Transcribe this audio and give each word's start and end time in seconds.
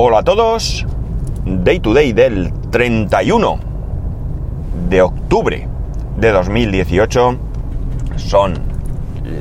Hola 0.00 0.20
a 0.20 0.22
todos, 0.22 0.86
Day 1.44 1.80
to 1.80 1.92
Day 1.92 2.12
del 2.12 2.52
31 2.70 3.58
de 4.88 5.02
octubre 5.02 5.66
de 6.16 6.30
2018 6.30 7.36
son 8.14 8.54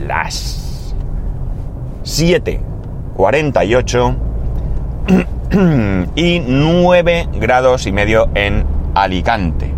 las 0.07 0.95
7.48 2.03 4.15
y 6.15 6.39
9 6.39 7.29
grados 7.39 7.85
y 7.85 7.91
medio 7.91 8.27
en 8.33 8.65
Alicante. 8.95 9.75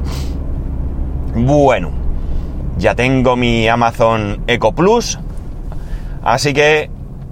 Bueno, 1.36 1.92
ya 2.78 2.96
tengo 2.96 3.36
mi 3.36 3.68
Amazon 3.68 4.44
Eco 4.48 4.72
Plus, 4.72 5.20
así 6.24 6.54
que 6.54 6.90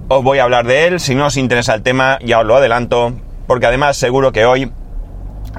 os 0.08 0.22
voy 0.22 0.38
a 0.38 0.44
hablar 0.44 0.66
de 0.66 0.86
él. 0.86 1.00
Si 1.00 1.14
no 1.14 1.28
os 1.28 1.38
interesa 1.38 1.74
el 1.74 1.80
tema, 1.80 2.18
ya 2.22 2.40
os 2.40 2.44
lo 2.44 2.54
adelanto, 2.54 3.14
porque 3.48 3.66
además 3.66 3.96
seguro 3.96 4.30
que 4.30 4.44
hoy 4.44 4.70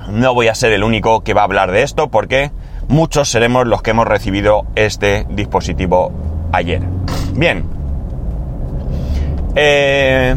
no 0.07 0.34
voy 0.34 0.48
a 0.48 0.55
ser 0.55 0.71
el 0.71 0.84
único 0.84 1.21
que 1.23 1.34
va 1.34 1.41
a 1.41 1.43
hablar 1.43 1.71
de 1.71 1.81
esto, 1.81 2.09
porque 2.09 2.52
muchos 2.88 3.29
seremos 3.29 3.67
los 3.67 3.81
que 3.81 3.91
hemos 3.91 4.07
recibido 4.07 4.65
este 4.75 5.25
dispositivo 5.29 6.13
ayer. 6.53 6.81
Bien. 7.34 7.65
Eh, 9.55 10.35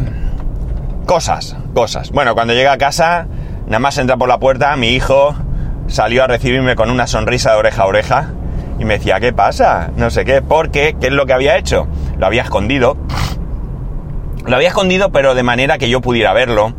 cosas, 1.05 1.55
cosas. 1.73 2.11
Bueno, 2.11 2.33
cuando 2.33 2.53
llegué 2.53 2.67
a 2.67 2.77
casa, 2.77 3.27
nada 3.67 3.79
más 3.79 3.97
entra 3.99 4.17
por 4.17 4.27
la 4.27 4.39
puerta, 4.39 4.75
mi 4.75 4.89
hijo 4.89 5.35
salió 5.87 6.23
a 6.23 6.27
recibirme 6.27 6.75
con 6.75 6.89
una 6.89 7.05
sonrisa 7.05 7.51
de 7.51 7.57
oreja 7.57 7.83
a 7.83 7.85
oreja 7.85 8.29
y 8.79 8.85
me 8.85 8.97
decía, 8.97 9.19
¿qué 9.19 9.31
pasa? 9.31 9.91
No 9.95 10.09
sé 10.09 10.25
qué, 10.25 10.41
porque, 10.41 10.95
¿qué 10.99 11.07
es 11.07 11.13
lo 11.13 11.27
que 11.27 11.33
había 11.33 11.57
hecho? 11.57 11.87
Lo 12.17 12.25
había 12.25 12.41
escondido. 12.41 12.97
Lo 14.47 14.55
había 14.55 14.69
escondido, 14.69 15.11
pero 15.11 15.35
de 15.35 15.43
manera 15.43 15.77
que 15.77 15.87
yo 15.87 16.01
pudiera 16.01 16.33
verlo. 16.33 16.73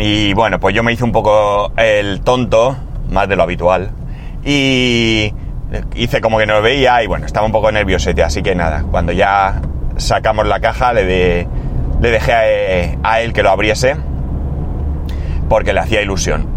Y 0.00 0.32
bueno, 0.32 0.58
pues 0.58 0.74
yo 0.74 0.82
me 0.82 0.92
hice 0.92 1.04
un 1.04 1.12
poco 1.12 1.72
el 1.76 2.22
tonto, 2.22 2.76
más 3.10 3.28
de 3.28 3.36
lo 3.36 3.42
habitual. 3.42 3.90
Y 4.44 5.32
hice 5.94 6.20
como 6.22 6.38
que 6.38 6.46
no 6.46 6.54
lo 6.54 6.62
veía 6.62 7.02
y 7.02 7.06
bueno, 7.06 7.26
estaba 7.26 7.44
un 7.44 7.52
poco 7.52 7.70
nerviosete, 7.70 8.22
así 8.22 8.42
que 8.42 8.54
nada, 8.54 8.84
cuando 8.90 9.12
ya 9.12 9.60
sacamos 9.98 10.46
la 10.46 10.60
caja 10.60 10.94
le, 10.94 11.46
dejé 12.00 12.32
a, 12.32 13.10
a, 13.10 13.20
él 13.20 13.32
que 13.34 13.42
lo 13.42 13.50
abriese 13.50 13.96
porque 15.50 15.74
le 15.74 15.80
hacía 15.80 16.00
ilusión. 16.00 16.48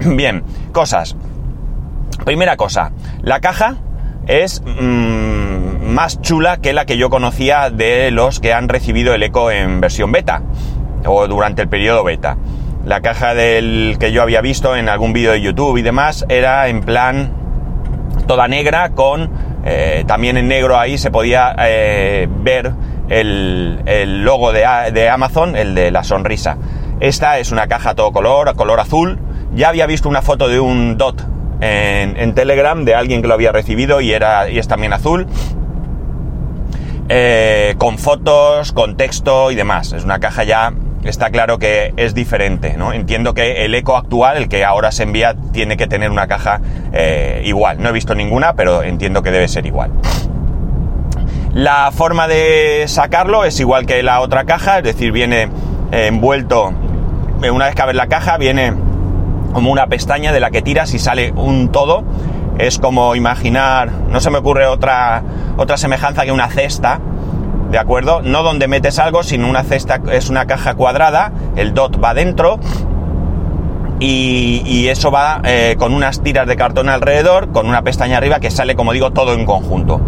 Bien, 0.00 0.44
cosas. 0.72 1.16
Primera 2.26 2.56
cosa, 2.56 2.92
la 3.22 3.40
caja 3.40 3.76
es 4.26 4.62
mmm, 4.64 5.92
más 5.92 6.20
chula 6.20 6.58
que 6.58 6.72
la 6.72 6.84
que 6.84 6.98
yo 6.98 7.08
conocía 7.08 7.70
de 7.70 8.10
los 8.10 8.38
que 8.38 8.52
han 8.52 8.68
recibido 8.68 9.14
el 9.14 9.22
eco 9.22 9.50
en 9.50 9.80
versión 9.80 10.12
beta 10.12 10.42
o 11.06 11.26
durante 11.26 11.62
el 11.62 11.68
periodo 11.68 12.04
beta. 12.04 12.36
La 12.84 13.00
caja 13.00 13.34
del 13.34 13.96
que 14.00 14.12
yo 14.12 14.22
había 14.22 14.40
visto 14.40 14.76
en 14.76 14.88
algún 14.88 15.12
vídeo 15.12 15.32
de 15.32 15.40
YouTube 15.40 15.76
y 15.78 15.82
demás 15.82 16.26
era 16.28 16.68
en 16.68 16.80
plan 16.80 17.32
toda 18.26 18.48
negra 18.48 18.90
con 18.90 19.30
eh, 19.64 20.04
también 20.06 20.36
en 20.36 20.48
negro 20.48 20.78
ahí 20.78 20.98
se 20.98 21.10
podía 21.10 21.54
eh, 21.58 22.28
ver 22.28 22.72
el, 23.08 23.80
el 23.86 24.24
logo 24.24 24.52
de, 24.52 24.66
de, 24.92 25.08
Amazon, 25.08 25.54
el 25.54 25.74
de 25.74 25.90
la 25.90 26.02
sonrisa. 26.02 26.56
Esta 27.00 27.38
es 27.38 27.52
una 27.52 27.68
caja 27.68 27.94
todo 27.94 28.12
color, 28.12 28.54
color 28.56 28.80
azul. 28.80 29.18
Ya 29.54 29.68
había 29.68 29.86
visto 29.86 30.08
una 30.08 30.22
foto 30.22 30.48
de 30.48 30.58
un 30.58 30.96
dot 30.96 31.22
en, 31.60 32.34
Telegram 32.34 32.84
de 32.84 32.94
alguien 32.94 33.22
que 33.22 33.28
lo 33.28 33.34
había 33.34 33.52
recibido 33.52 34.00
y, 34.00 34.12
era, 34.12 34.50
y 34.50 34.58
es 34.58 34.66
también 34.66 34.92
azul. 34.92 35.26
Eh, 37.08 37.74
con 37.78 37.98
fotos, 37.98 38.72
con 38.72 38.96
texto 38.96 39.50
y 39.50 39.54
demás. 39.54 39.92
Es 39.92 40.04
una 40.04 40.18
caja 40.18 40.44
ya 40.44 40.72
está 41.04 41.30
claro 41.30 41.58
que 41.58 41.92
es 41.96 42.14
diferente, 42.14 42.76
¿no? 42.76 42.92
Entiendo 42.92 43.34
que 43.34 43.64
el 43.64 43.74
eco 43.74 43.96
actual, 43.96 44.36
el 44.36 44.48
que 44.48 44.64
ahora 44.64 44.92
se 44.92 45.02
envía, 45.02 45.34
tiene 45.52 45.76
que 45.76 45.86
tener 45.86 46.10
una 46.10 46.26
caja 46.26 46.60
eh, 46.92 47.42
igual. 47.44 47.82
No 47.82 47.88
he 47.88 47.92
visto 47.92 48.14
ninguna, 48.14 48.54
pero 48.54 48.82
entiendo 48.82 49.22
que 49.22 49.30
debe 49.30 49.48
ser 49.48 49.66
igual. 49.66 49.90
La 51.52 51.90
forma 51.92 52.28
de 52.28 52.84
sacarlo 52.86 53.44
es 53.44 53.60
igual 53.60 53.84
que 53.84 54.02
la 54.02 54.20
otra 54.20 54.44
caja, 54.44 54.78
es 54.78 54.84
decir, 54.84 55.12
viene 55.12 55.50
eh, 55.90 56.06
envuelto, 56.06 56.72
una 57.50 57.66
vez 57.66 57.74
que 57.74 57.82
abres 57.82 57.96
la 57.96 58.06
caja, 58.06 58.38
viene 58.38 58.72
como 59.52 59.70
una 59.70 59.86
pestaña 59.86 60.32
de 60.32 60.40
la 60.40 60.50
que 60.50 60.62
tiras 60.62 60.94
y 60.94 60.98
sale 60.98 61.32
un 61.32 61.70
todo. 61.70 62.04
Es 62.58 62.78
como 62.78 63.16
imaginar, 63.16 63.90
no 64.08 64.20
se 64.20 64.30
me 64.30 64.38
ocurre 64.38 64.66
otra, 64.66 65.22
otra 65.56 65.76
semejanza 65.76 66.24
que 66.24 66.32
una 66.32 66.48
cesta, 66.48 67.00
¿de 67.72 67.78
acuerdo? 67.78 68.20
No 68.22 68.42
donde 68.42 68.68
metes 68.68 68.98
algo, 68.98 69.22
sino 69.22 69.48
una 69.48 69.64
cesta, 69.64 70.00
es 70.12 70.28
una 70.28 70.46
caja 70.46 70.74
cuadrada, 70.74 71.32
el 71.56 71.74
dot 71.74 72.02
va 72.02 72.14
dentro 72.14 72.60
y, 73.98 74.88
eso 74.88 75.10
va 75.10 75.40
eh, 75.44 75.76
con 75.78 75.94
unas 75.94 76.22
tiras 76.22 76.46
de 76.46 76.56
cartón 76.56 76.88
alrededor, 76.88 77.50
con 77.50 77.66
una 77.66 77.82
pestaña 77.82 78.18
arriba 78.18 78.40
que 78.40 78.50
sale, 78.50 78.74
como 78.74 78.92
digo, 78.92 79.12
todo 79.12 79.32
en 79.32 79.46
conjunto. 79.46 80.00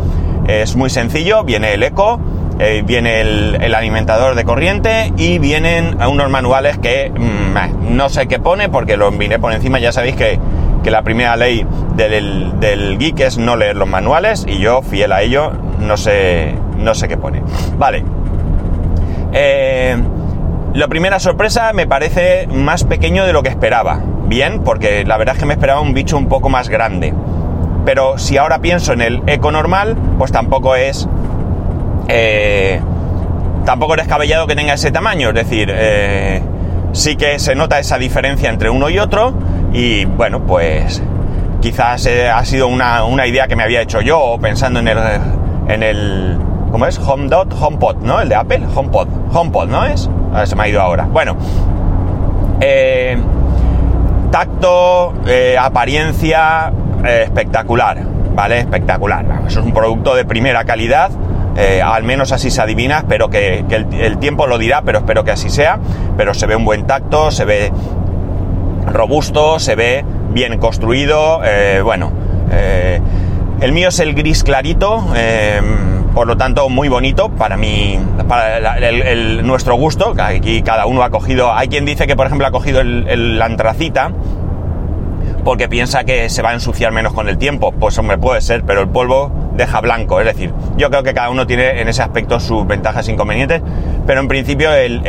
Es 0.47 0.77
muy 0.77 0.91
sencillo, 0.91 1.43
viene 1.45 1.73
el 1.73 1.83
eco, 1.83 2.21
eh, 2.59 2.83
viene 2.85 3.21
el, 3.21 3.75
alimentador 3.75 4.35
de 4.35 4.45
corriente 4.45 5.13
y 5.17 5.39
vienen 5.39 5.97
unos 6.03 6.29
manuales 6.29 6.79
que 6.79 7.11
mmm, 7.11 7.97
no 7.97 8.09
sé 8.09 8.29
qué 8.29 8.39
pone 8.39 8.69
porque 8.69 8.97
los 8.97 9.17
vine 9.17 9.39
por 9.39 9.53
encima, 9.53 9.79
ya 9.79 9.91
sabéis 9.91 10.17
que, 10.17 10.39
que 10.83 10.91
la 10.91 11.03
primera 11.03 11.37
ley 11.37 11.67
del, 11.97 12.99
geek 12.99 13.21
es 13.21 13.39
no 13.39 13.57
leer 13.57 13.77
los 13.77 13.89
manuales 13.89 14.45
y 14.47 14.59
yo, 14.59 14.83
fiel 14.83 15.13
a 15.13 15.23
ello, 15.23 15.53
no 15.81 15.97
sé, 15.97 16.55
no 16.79 16.95
sé 16.95 17.09
qué 17.09 17.17
pone. 17.17 17.43
Vale. 17.79 18.05
Eh, 19.33 19.97
la 20.75 20.89
primera 20.89 21.21
sorpresa 21.21 21.73
me 21.73 21.87
parece 21.87 22.49
más 22.49 22.83
pequeño 22.83 23.25
de 23.25 23.33
lo 23.33 23.45
que 23.45 23.49
esperaba. 23.49 24.01
Bien, 24.27 24.63
porque 24.65 25.05
la 25.05 25.17
verdad 25.17 25.37
es 25.37 25.41
que 25.41 25.47
me 25.47 25.55
esperaba 25.55 25.81
un 25.81 25.95
bicho 25.95 26.17
un 26.17 26.27
poco 26.27 26.49
más 26.49 26.69
grande. 26.69 27.15
Pero 27.85 28.19
si 28.19 28.39
ahora 28.39 28.59
pienso 28.59 28.93
en 28.93 29.01
el 29.01 29.23
eco 29.27 29.53
normal, 29.53 29.97
pues 30.19 30.33
tampoco 30.33 30.75
es... 30.75 31.09
Eh, 32.09 32.81
tampoco 33.65 33.95
es 33.95 33.99
descabellado 33.99 34.47
que 34.47 34.57
tenga 34.57 34.75
ese 34.75 34.91
tamaño. 34.91 35.29
Es 35.29 35.35
decir, 35.37 35.73
eh, 35.73 36.43
sí 36.91 37.15
que 37.15 37.39
se 37.39 37.55
nota 37.55 37.79
esa 37.79 37.97
diferencia 37.97 38.51
entre 38.51 38.69
uno 38.69 38.89
y 38.89 38.99
otro. 38.99 39.33
Y 39.73 40.07
bueno, 40.07 40.41
pues 40.41 41.03
quizás 41.61 42.07
eh, 42.07 42.29
ha 42.29 42.45
sido 42.45 42.67
una, 42.67 43.05
una, 43.05 43.27
idea 43.29 43.47
que 43.47 43.55
me 43.55 43.63
había 43.63 43.81
hecho 43.81 44.01
yo 44.01 44.39
pensando 44.41 44.81
en 44.81 44.89
el... 44.89 44.99
En 45.69 45.83
el 45.83 46.39
¿Cómo 46.75 46.87
es? 46.87 46.99
HomeDot, 46.99 47.55
HomePod, 47.55 47.99
¿no? 47.99 48.21
El 48.21 48.29
de 48.29 48.35
Apple, 48.35 48.63
HomePod. 48.75 49.07
HomePod, 49.33 49.69
¿no 49.69 49.85
es? 49.85 50.11
A 50.33 50.39
ver, 50.39 50.49
se 50.49 50.57
me 50.57 50.65
ha 50.65 50.69
ido 50.69 50.81
ahora. 50.83 51.05
Bueno. 51.05 51.37
Eh, 52.61 53.17
tacto, 54.33 55.15
eh, 55.25 55.57
apariencia, 55.57 56.73
eh, 57.05 57.23
espectacular, 57.27 57.99
¿vale? 58.35 58.59
Espectacular. 58.59 59.25
Eso 59.47 59.61
es 59.61 59.67
un 59.67 59.73
producto 59.73 60.17
de 60.17 60.25
primera 60.25 60.65
calidad. 60.65 61.13
Al 61.85 62.03
menos 62.03 62.33
así 62.33 62.51
se 62.51 62.61
adivina, 62.61 62.99
espero 62.99 63.31
que, 63.31 63.65
el, 63.71 64.19
tiempo 64.19 64.49
lo 64.49 64.59
dirá, 64.59 64.83
pero 64.83 64.99
espero 64.99 65.23
que 65.23 65.31
así 65.31 65.51
sea. 65.51 65.79
Pero 66.17 66.35
se 66.35 66.49
ve 66.49 66.57
un 66.57 66.65
buen 66.65 66.89
tacto, 66.89 67.31
se 67.31 67.45
ve 67.45 67.71
robusto, 68.85 69.61
se 69.61 69.77
ve 69.77 70.05
bien 70.33 70.59
construido, 70.59 71.41
bueno. 71.85 72.11
El 73.61 73.71
mío 73.71 73.91
es 73.91 74.01
el 74.01 74.15
gris 74.15 74.43
clarito, 74.43 75.05
por 76.15 76.27
lo 76.29 76.37
tanto 76.37 76.69
muy 76.69 76.89
bonito 76.89 77.29
para 77.31 77.57
mí, 77.57 77.99
para 78.29 78.79
el, 78.79 79.45
nuestro 79.47 79.75
gusto. 79.75 80.15
Aquí 80.19 80.63
cada 80.63 80.87
uno 80.87 81.03
ha 81.03 81.11
cogido, 81.11 81.53
hay 81.53 81.69
quien 81.69 81.85
dice 81.85 82.07
que 82.07 82.17
por 82.17 82.27
ejemplo 82.27 82.47
ha 82.47 82.51
cogido 82.51 82.81
el, 82.81 83.39
la 83.39 83.47
antracita 83.47 84.13
porque 85.45 85.69
piensa 85.69 86.05
que 86.05 86.31
se 86.31 86.41
va 86.41 86.51
a 86.51 86.55
ensuciar 86.55 86.93
menos 86.93 87.13
con 87.13 87.29
el 87.29 87.37
tiempo. 87.37 87.73
Pues 87.73 87.99
hombre, 87.99 88.17
puede 88.17 88.41
ser, 88.41 88.65
pero 88.65 88.81
el 88.81 88.89
polvo 88.89 89.31
deja 89.57 89.81
blanco. 89.81 90.21
Es 90.21 90.27
decir, 90.27 90.55
yo 90.77 90.89
creo 90.89 91.03
que 91.03 91.13
cada 91.13 91.29
uno 91.29 91.47
tiene 91.47 91.81
en 91.81 91.89
ese 91.89 92.03
aspecto 92.03 92.41
sus 92.41 92.67
ventajas 92.67 93.09
e 93.09 93.13
inconvenientes, 93.13 93.61
pero 94.07 94.21
en 94.21 94.29
principio 94.29 94.73
el, 94.73 95.03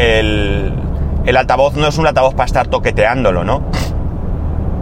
el 1.26 1.38
altavoz 1.38 1.76
no 1.76 1.88
es 1.88 1.98
un 1.98 2.08
altavoz 2.08 2.34
para 2.34 2.46
estar 2.46 2.68
toqueteándolo, 2.68 3.44
¿no? 3.44 3.64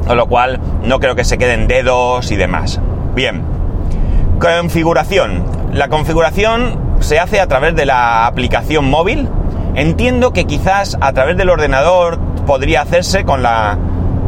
Con 0.07 0.17
lo 0.17 0.27
cual 0.27 0.59
no 0.83 0.99
creo 0.99 1.15
que 1.15 1.23
se 1.23 1.37
queden 1.37 1.67
dedos 1.67 2.31
y 2.31 2.35
demás. 2.35 2.81
Bien. 3.13 3.43
Configuración. 4.39 5.62
La 5.73 5.87
configuración 5.87 6.79
se 6.99 7.19
hace 7.19 7.41
a 7.41 7.47
través 7.47 7.75
de 7.75 7.87
la 7.87 8.27
aplicación 8.27 8.89
móvil. 8.89 9.27
Entiendo 9.73 10.31
que 10.31 10.45
quizás 10.45 10.97
a 11.01 11.13
través 11.13 11.35
del 11.35 11.49
ordenador 11.49 12.19
podría 12.45 12.81
hacerse 12.81 13.23
con 13.23 13.41
la, 13.41 13.79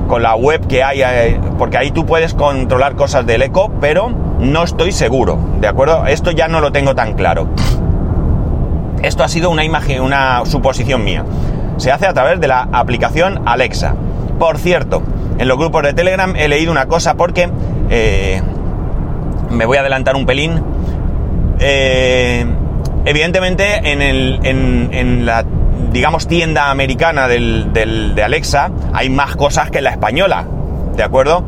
con 0.07 0.24
la 0.24 0.36
web 0.36 0.65
que 0.65 0.83
hay, 0.83 1.03
eh, 1.03 1.39
porque 1.59 1.77
ahí 1.77 1.92
tú 1.92 2.03
puedes 2.07 2.33
controlar 2.33 2.95
cosas 2.95 3.27
del 3.27 3.44
eco, 3.44 3.71
pero 3.80 4.09
no 4.39 4.63
estoy 4.63 4.92
seguro, 4.92 5.38
¿de 5.62 5.68
acuerdo? 5.68 6.07
Esto 6.07 6.31
ya 6.31 6.47
no 6.47 6.62
lo 6.62 6.71
tengo 6.71 6.95
tan 6.95 7.13
claro. 7.13 7.47
Esto 9.03 9.24
ha 9.24 9.27
sido 9.27 9.51
una 9.51 9.63
imagen, 9.63 10.01
una 10.01 10.44
suposición 10.45 11.03
mía. 11.03 11.24
Se 11.77 11.92
hace 11.92 12.07
a 12.07 12.13
través 12.13 12.39
de 12.39 12.47
la 12.47 12.68
aplicación 12.71 13.44
Alexa. 13.45 13.94
Por 14.39 14.57
cierto, 14.57 15.03
en 15.38 15.47
los 15.47 15.59
grupos 15.59 15.83
de 15.83 15.94
Telegram 15.94 16.33
he 16.36 16.47
leído 16.47 16.71
una 16.71 16.88
cosa 16.88 17.13
porque 17.13 17.51
eh, 17.92 18.42
me 19.51 19.65
voy 19.68 19.77
a 19.77 19.81
adelantar 19.81 20.15
un 20.15 20.25
pelín. 20.25 20.75
Eh, 21.68 22.46
evidentemente, 23.06 23.92
en, 23.92 24.04
el, 24.04 24.40
en, 24.44 25.26
la 25.26 25.44
digamos, 25.92 26.28
tienda 26.28 26.70
americana 26.70 27.28
del, 27.28 27.74
de 27.74 28.24
Alexa, 28.24 28.70
hay 28.94 29.10
más 29.10 29.36
cosas 29.36 29.72
que 29.72 29.82
la 29.82 29.90
española, 29.90 30.46
¿de 30.96 31.02
acuerdo? 31.02 31.44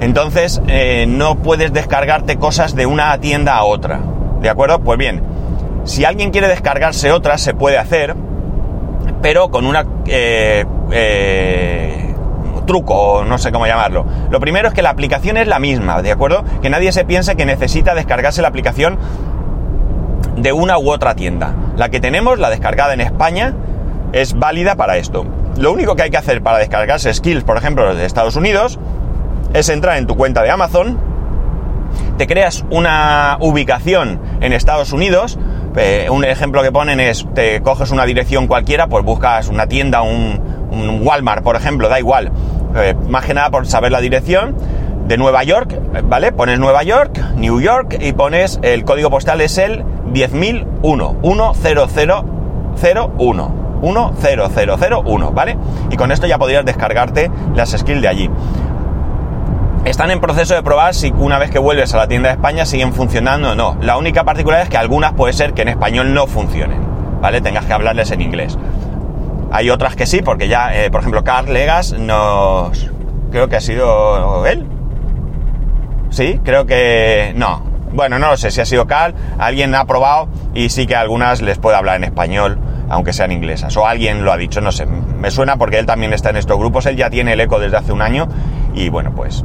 Entonces, 0.00 0.62
eh, 0.68 1.04
no 1.06 1.34
puedes 1.34 1.74
descargarte 1.74 2.38
cosas 2.38 2.74
de 2.76 2.86
una 2.86 3.18
tienda 3.20 3.56
a 3.56 3.64
otra, 3.64 4.00
¿de 4.40 4.48
acuerdo? 4.48 4.78
Pues 4.80 4.98
bien, 4.98 5.22
si 5.84 6.06
alguien 6.06 6.30
quiere 6.30 6.48
descargarse 6.48 7.12
otra, 7.12 7.36
se 7.36 7.52
puede 7.52 7.76
hacer, 7.76 8.16
pero 9.20 9.50
con 9.50 9.66
una... 9.66 9.84
eh, 10.06 10.64
eh, 10.92 12.14
truco, 12.66 13.24
no 13.26 13.38
sé 13.38 13.50
cómo 13.50 13.66
llamarlo. 13.66 14.06
Lo 14.30 14.40
primero 14.40 14.68
es 14.68 14.74
que 14.74 14.82
la 14.82 14.90
aplicación 14.90 15.38
es 15.38 15.48
la 15.48 15.58
misma, 15.58 16.02
¿de 16.02 16.12
acuerdo? 16.12 16.44
Que 16.62 16.70
nadie 16.70 16.92
se 16.92 17.04
piense 17.04 17.34
que 17.34 17.46
necesita 17.46 17.94
descargarse 17.94 18.42
la 18.42 18.48
aplicación 18.48 18.98
de 20.42 20.52
una 20.52 20.78
u 20.78 20.90
otra 20.90 21.14
tienda. 21.14 21.54
La 21.76 21.88
que 21.88 22.00
tenemos, 22.00 22.38
la 22.38 22.50
descargada 22.50 22.94
en 22.94 23.00
España, 23.00 23.54
es 24.12 24.34
válida 24.34 24.76
para 24.76 24.96
esto. 24.96 25.24
Lo 25.56 25.72
único 25.72 25.96
que 25.96 26.02
hay 26.02 26.10
que 26.10 26.16
hacer 26.16 26.42
para 26.42 26.58
descargarse 26.58 27.12
skills, 27.12 27.44
por 27.44 27.56
ejemplo, 27.56 27.94
de 27.94 28.04
Estados 28.04 28.36
Unidos, 28.36 28.78
es 29.54 29.68
entrar 29.68 29.96
en 29.98 30.06
tu 30.06 30.16
cuenta 30.16 30.42
de 30.42 30.50
Amazon, 30.50 30.98
te 32.16 32.26
creas 32.26 32.64
una 32.70 33.38
ubicación 33.40 34.20
en 34.40 34.52
Estados 34.52 34.92
Unidos, 34.92 35.38
eh, 35.76 36.08
un 36.10 36.24
ejemplo 36.24 36.62
que 36.62 36.72
ponen 36.72 37.00
es, 37.00 37.26
te 37.34 37.60
coges 37.62 37.90
una 37.90 38.04
dirección 38.04 38.46
cualquiera, 38.46 38.88
pues 38.88 39.04
buscas 39.04 39.48
una 39.48 39.66
tienda, 39.66 40.02
un, 40.02 40.58
Walmart, 41.02 41.42
por 41.42 41.56
ejemplo, 41.56 41.88
da 41.88 41.98
igual, 41.98 42.30
eh, 42.76 42.94
más 43.08 43.24
que 43.24 43.34
nada 43.34 43.50
por 43.50 43.66
saber 43.66 43.90
la 43.90 44.00
dirección, 44.00 44.56
de 45.06 45.16
Nueva 45.16 45.42
York, 45.42 45.74
¿vale? 46.04 46.32
Pones 46.32 46.58
Nueva 46.58 46.82
York, 46.82 47.18
New 47.36 47.60
York 47.60 47.96
y 47.98 48.12
pones, 48.12 48.60
el 48.62 48.84
código 48.84 49.08
postal 49.08 49.40
es 49.40 49.56
el 49.56 49.82
10.001, 50.12 51.54
10001, 51.54 53.54
10001, 54.20 55.32
¿vale? 55.32 55.56
Y 55.90 55.96
con 55.96 56.12
esto 56.12 56.26
ya 56.26 56.38
podrías 56.38 56.64
descargarte 56.64 57.30
las 57.54 57.70
skills 57.70 58.02
de 58.02 58.08
allí. 58.08 58.30
Están 59.84 60.10
en 60.10 60.20
proceso 60.20 60.54
de 60.54 60.62
probar 60.62 60.94
si 60.94 61.12
una 61.16 61.38
vez 61.38 61.50
que 61.50 61.58
vuelves 61.58 61.94
a 61.94 61.98
la 61.98 62.08
tienda 62.08 62.28
de 62.28 62.34
España 62.34 62.66
siguen 62.66 62.92
funcionando 62.92 63.52
o 63.52 63.54
no. 63.54 63.76
La 63.80 63.96
única 63.96 64.24
particularidad 64.24 64.64
es 64.64 64.70
que 64.70 64.76
algunas 64.76 65.12
puede 65.12 65.32
ser 65.32 65.54
que 65.54 65.62
en 65.62 65.68
español 65.68 66.12
no 66.12 66.26
funcionen, 66.26 66.80
¿vale? 67.20 67.40
Tengas 67.40 67.64
que 67.64 67.72
hablarles 67.72 68.10
en 68.10 68.20
inglés. 68.20 68.58
Hay 69.50 69.70
otras 69.70 69.96
que 69.96 70.04
sí, 70.04 70.20
porque 70.20 70.48
ya, 70.48 70.74
eh, 70.74 70.90
por 70.90 71.00
ejemplo, 71.00 71.24
Carl 71.24 71.52
Legas 71.52 71.94
nos... 71.94 72.90
Creo 73.30 73.48
que 73.48 73.56
ha 73.56 73.60
sido 73.60 74.46
él. 74.46 74.66
Sí, 76.10 76.40
creo 76.44 76.66
que... 76.66 77.32
No. 77.36 77.62
Bueno, 77.92 78.18
no 78.18 78.28
lo 78.28 78.36
sé 78.36 78.50
si 78.50 78.60
ha 78.60 78.66
sido 78.66 78.86
Carl. 78.86 79.14
Alguien 79.38 79.74
ha 79.74 79.84
probado 79.86 80.28
y 80.54 80.68
sí 80.70 80.86
que 80.86 80.94
a 80.96 81.00
algunas 81.00 81.40
les 81.42 81.58
puede 81.58 81.76
hablar 81.76 81.96
en 81.96 82.04
español, 82.04 82.58
aunque 82.88 83.12
sean 83.12 83.32
inglesas. 83.32 83.76
O 83.76 83.86
alguien 83.86 84.24
lo 84.24 84.32
ha 84.32 84.36
dicho, 84.36 84.60
no 84.60 84.72
sé. 84.72 84.86
Me 84.86 85.30
suena 85.30 85.56
porque 85.56 85.78
él 85.78 85.86
también 85.86 86.12
está 86.12 86.30
en 86.30 86.36
estos 86.36 86.58
grupos. 86.58 86.86
Él 86.86 86.96
ya 86.96 87.10
tiene 87.10 87.32
el 87.32 87.40
eco 87.40 87.58
desde 87.58 87.76
hace 87.76 87.92
un 87.92 88.02
año 88.02 88.28
y 88.74 88.88
bueno, 88.88 89.12
pues 89.14 89.44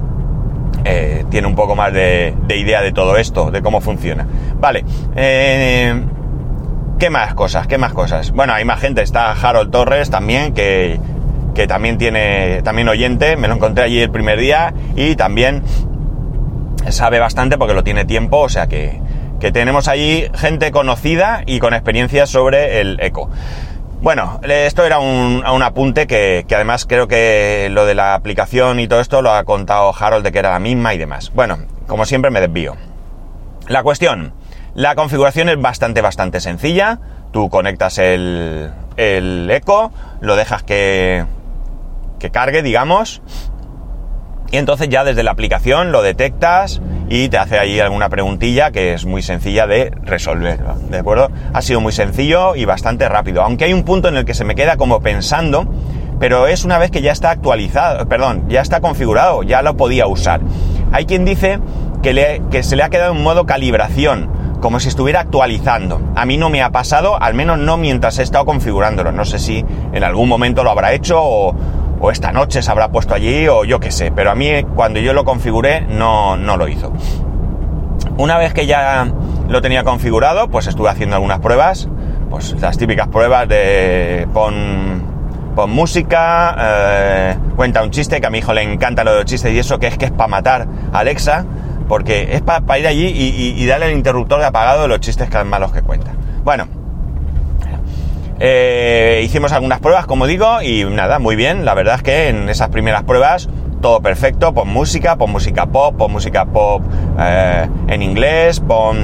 eh, 0.85 1.25
tiene 1.29 1.47
un 1.47 1.55
poco 1.55 1.75
más 1.75 1.93
de, 1.93 2.35
de 2.45 2.57
idea 2.57 2.81
de 2.81 2.91
todo 2.91 3.17
esto, 3.17 3.51
de 3.51 3.61
cómo 3.61 3.81
funciona. 3.81 4.27
Vale. 4.59 4.83
eh, 5.15 6.01
¿Qué 6.99 7.09
más 7.09 7.33
cosas? 7.33 7.67
¿Qué 7.67 7.77
más 7.77 7.91
cosas? 7.93 8.31
Bueno, 8.31 8.53
hay 8.53 8.63
más 8.65 8.79
gente. 8.79 9.01
Está 9.01 9.31
Harold 9.31 9.71
Torres 9.71 10.09
también, 10.09 10.53
que, 10.53 10.99
que 11.53 11.67
también 11.67 11.97
tiene, 11.97 12.61
también 12.63 12.87
oyente. 12.87 13.35
Me 13.35 13.47
lo 13.47 13.55
encontré 13.55 13.83
allí 13.83 13.99
el 13.99 14.09
primer 14.11 14.39
día 14.39 14.73
y 14.95 15.15
también 15.15 15.63
sabe 16.89 17.19
bastante 17.19 17.57
porque 17.57 17.73
lo 17.73 17.83
tiene 17.83 18.05
tiempo. 18.05 18.39
O 18.39 18.49
sea 18.49 18.67
que, 18.67 18.99
que 19.39 19.51
tenemos 19.51 19.87
allí 19.87 20.27
gente 20.35 20.71
conocida 20.71 21.43
y 21.45 21.59
con 21.59 21.73
experiencia 21.73 22.25
sobre 22.25 22.81
el 22.81 22.99
eco. 23.01 23.29
Bueno, 24.01 24.41
esto 24.43 24.83
era 24.83 24.99
un, 24.99 25.45
un 25.45 25.63
apunte 25.63 26.07
que, 26.07 26.43
que 26.45 26.55
además 26.55 26.85
creo 26.85 27.07
que 27.07 27.69
lo 27.71 27.85
de 27.85 27.95
la 27.95 28.15
aplicación 28.15 28.81
y 28.81 28.87
todo 28.87 28.99
esto 28.99 29.21
lo 29.21 29.31
ha 29.31 29.45
contado 29.45 29.93
Harold 29.97 30.25
de 30.25 30.33
que 30.33 30.39
era 30.39 30.51
la 30.51 30.59
misma 30.59 30.93
y 30.93 30.97
demás. 30.97 31.31
Bueno, 31.33 31.59
como 31.87 32.05
siempre 32.05 32.29
me 32.29 32.41
desvío. 32.41 32.75
La 33.67 33.81
cuestión, 33.81 34.33
la 34.75 34.95
configuración 34.95 35.47
es 35.47 35.61
bastante, 35.61 36.01
bastante 36.01 36.41
sencilla. 36.41 36.99
Tú 37.31 37.49
conectas 37.49 37.97
el, 37.97 38.71
el 38.97 39.49
eco, 39.49 39.91
lo 40.19 40.35
dejas 40.35 40.63
que, 40.63 41.23
que 42.19 42.29
cargue, 42.29 42.61
digamos, 42.61 43.21
y 44.53 44.57
entonces 44.57 44.87
ya 44.87 45.03
desde 45.03 45.23
la 45.23 45.31
aplicación 45.31 45.91
lo 45.91 46.03
detectas 46.03 46.79
y 47.09 47.27
te 47.27 47.39
hace 47.39 47.57
ahí 47.57 47.79
alguna 47.79 48.07
preguntilla 48.09 48.69
que 48.69 48.93
es 48.93 49.03
muy 49.03 49.23
sencilla 49.23 49.65
de 49.65 49.91
resolver, 50.03 50.59
¿de 50.91 50.99
acuerdo? 50.99 51.31
Ha 51.53 51.61
sido 51.63 51.81
muy 51.81 51.91
sencillo 51.91 52.55
y 52.55 52.63
bastante 52.65 53.09
rápido, 53.09 53.41
aunque 53.41 53.65
hay 53.65 53.73
un 53.73 53.81
punto 53.81 54.09
en 54.09 54.15
el 54.15 54.25
que 54.25 54.35
se 54.35 54.45
me 54.45 54.53
queda 54.53 54.77
como 54.77 54.99
pensando, 55.01 55.65
pero 56.19 56.45
es 56.45 56.65
una 56.65 56.77
vez 56.77 56.91
que 56.91 57.01
ya 57.01 57.11
está 57.11 57.31
actualizado, 57.31 58.07
perdón, 58.07 58.45
ya 58.47 58.61
está 58.61 58.79
configurado, 58.79 59.41
ya 59.41 59.63
lo 59.63 59.75
podía 59.75 60.05
usar. 60.05 60.41
Hay 60.91 61.05
quien 61.07 61.25
dice 61.25 61.59
que, 62.03 62.13
le- 62.13 62.43
que 62.51 62.61
se 62.61 62.75
le 62.75 62.83
ha 62.83 62.89
quedado 62.89 63.13
en 63.15 63.23
modo 63.23 63.47
calibración, 63.47 64.29
como 64.61 64.79
si 64.79 64.87
estuviera 64.87 65.21
actualizando. 65.21 65.99
A 66.15 66.25
mí 66.25 66.37
no 66.37 66.51
me 66.51 66.61
ha 66.61 66.69
pasado, 66.69 67.19
al 67.19 67.33
menos 67.33 67.57
no 67.57 67.75
mientras 67.77 68.19
he 68.19 68.23
estado 68.23 68.45
configurándolo. 68.45 69.11
No 69.11 69.25
sé 69.25 69.39
si 69.39 69.65
en 69.93 70.03
algún 70.03 70.29
momento 70.29 70.63
lo 70.63 70.69
habrá 70.69 70.93
hecho 70.93 71.19
o, 71.21 71.55
o 72.03 72.11
esta 72.11 72.33
noche 72.33 72.61
se 72.61 72.69
habrá 72.69 72.89
puesto 72.89 73.15
allí 73.15 73.47
o 73.47 73.63
yo 73.63 73.79
qué 73.79 73.89
sé, 73.89 74.11
pero 74.11 74.29
a 74.29 74.35
mí 74.35 74.61
cuando 74.75 74.99
yo 74.99 75.13
lo 75.13 75.23
configuré 75.23 75.87
no, 75.87 76.35
no 76.35 76.57
lo 76.57 76.67
hizo. 76.67 76.91
Una 78.17 78.37
vez 78.37 78.53
que 78.53 78.65
ya 78.65 79.07
lo 79.47 79.61
tenía 79.61 79.85
configurado, 79.85 80.49
pues 80.49 80.67
estuve 80.67 80.89
haciendo 80.89 81.15
algunas 81.15 81.39
pruebas, 81.39 81.87
pues 82.29 82.59
las 82.59 82.77
típicas 82.77 83.07
pruebas 83.07 83.47
de 83.47 84.27
pon, 84.33 85.01
pon 85.55 85.71
música, 85.71 86.57
eh, 86.59 87.37
cuenta 87.55 87.81
un 87.81 87.91
chiste, 87.91 88.19
que 88.19 88.27
a 88.27 88.29
mi 88.29 88.39
hijo 88.39 88.51
le 88.53 88.63
encanta 88.63 89.05
lo 89.05 89.11
de 89.11 89.17
los 89.19 89.25
chistes 89.25 89.53
y 89.53 89.59
eso, 89.59 89.79
que 89.79 89.87
es 89.87 89.97
que 89.97 90.03
es 90.03 90.11
para 90.11 90.27
matar 90.27 90.67
a 90.91 90.99
Alexa, 90.99 91.45
porque 91.87 92.35
es 92.35 92.41
para 92.41 92.79
ir 92.79 92.85
allí 92.85 93.13
y 93.15 93.65
darle 93.65 93.91
el 93.91 93.97
interruptor 93.97 94.41
de 94.41 94.47
apagado 94.47 94.81
de 94.81 94.87
los 94.89 94.99
chistes 94.99 95.29
que 95.29 95.41
malos 95.45 95.71
que 95.71 95.81
cuenta. 95.81 96.11
Bueno, 96.43 96.67
eh, 98.45 99.21
hicimos 99.23 99.53
algunas 99.53 99.79
pruebas, 99.79 100.05
como 100.05 100.27
digo, 100.27 100.61
y 100.61 100.83
nada, 100.83 101.17
muy 101.17 101.37
bien. 101.37 101.63
La 101.63 101.73
verdad 101.75 101.95
es 101.95 102.03
que 102.03 102.27
en 102.27 102.49
esas 102.49 102.67
primeras 102.67 103.03
pruebas 103.03 103.47
todo 103.81 104.01
perfecto. 104.01 104.53
Pon 104.53 104.67
música, 104.67 105.15
pon 105.15 105.31
música 105.31 105.65
pop, 105.67 105.95
pon 105.97 106.11
música 106.11 106.43
pop 106.43 106.81
eh, 107.17 107.69
en 107.87 108.01
inglés, 108.01 108.59
pon... 108.59 108.97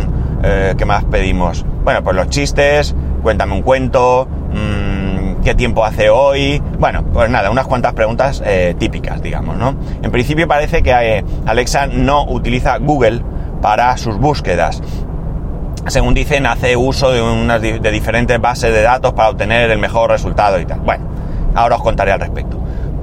eh, 0.43 0.73
¿Qué 0.77 0.83
más 0.83 1.05
pedimos? 1.05 1.65
Bueno, 1.85 2.03
pues 2.03 2.17
los 2.17 2.27
chistes, 2.27 2.93
cuéntame 3.23 3.53
un 3.53 3.61
cuento, 3.61 4.27
mm, 4.51 5.41
qué 5.41 5.55
tiempo 5.55 5.85
hace 5.85 6.09
hoy. 6.09 6.61
Bueno, 6.77 7.05
pues 7.05 7.29
nada, 7.29 7.49
unas 7.49 7.65
cuantas 7.65 7.93
preguntas 7.93 8.43
típicas, 8.77 9.21
digamos, 9.21 9.55
¿no? 9.55 9.73
En 10.03 10.11
principio 10.11 10.49
parece 10.49 10.83
que 10.83 11.23
Alexa 11.45 11.87
no 11.87 12.25
utiliza 12.25 12.77
Google 12.77 13.21
para 13.61 13.95
sus 13.95 14.17
búsquedas 14.17 14.81
según 15.89 16.13
dicen, 16.13 16.45
hace 16.45 16.75
uso 16.75 17.11
de 17.11 17.21
unas 17.21 17.61
de 17.61 17.91
diferentes 17.91 18.39
bases 18.39 18.73
de 18.73 18.81
datos 18.81 19.13
para 19.13 19.29
obtener 19.29 19.69
el 19.71 19.79
mejor 19.79 20.09
resultado 20.09 20.59
y 20.59 20.65
tal. 20.65 20.79
Bueno, 20.81 21.05
ahora 21.55 21.77
os 21.77 21.81
contaré 21.81 22.11
al 22.11 22.19
respecto. 22.19 22.59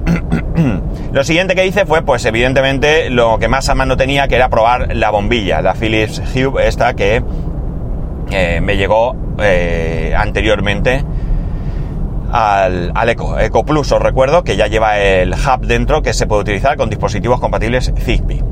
lo 1.11 1.23
siguiente 1.23 1.55
que 1.55 1.65
hice 1.65 1.85
fue, 1.85 2.01
pues 2.01 2.25
evidentemente, 2.25 3.09
lo 3.09 3.37
que 3.39 3.47
más 3.47 3.69
a 3.69 3.75
mano 3.75 3.97
tenía, 3.97 4.27
que 4.27 4.35
era 4.35 4.49
probar 4.49 4.95
la 4.95 5.09
bombilla, 5.09 5.61
la 5.61 5.73
Philips 5.73 6.21
Hue, 6.33 6.67
esta 6.67 6.93
que 6.93 7.23
eh, 8.31 8.61
me 8.61 8.77
llegó 8.77 9.15
eh, 9.39 10.13
anteriormente 10.17 11.03
al, 12.31 12.91
al 12.95 13.09
Eco, 13.09 13.39
Eco 13.39 13.65
Plus. 13.65 13.91
Os 13.91 14.01
recuerdo 14.01 14.43
que 14.43 14.55
ya 14.55 14.67
lleva 14.67 14.99
el 14.99 15.33
hub 15.33 15.65
dentro 15.65 16.01
que 16.01 16.13
se 16.13 16.27
puede 16.27 16.41
utilizar 16.41 16.77
con 16.77 16.89
dispositivos 16.89 17.39
compatibles 17.39 17.93
Zigbee. 17.97 18.43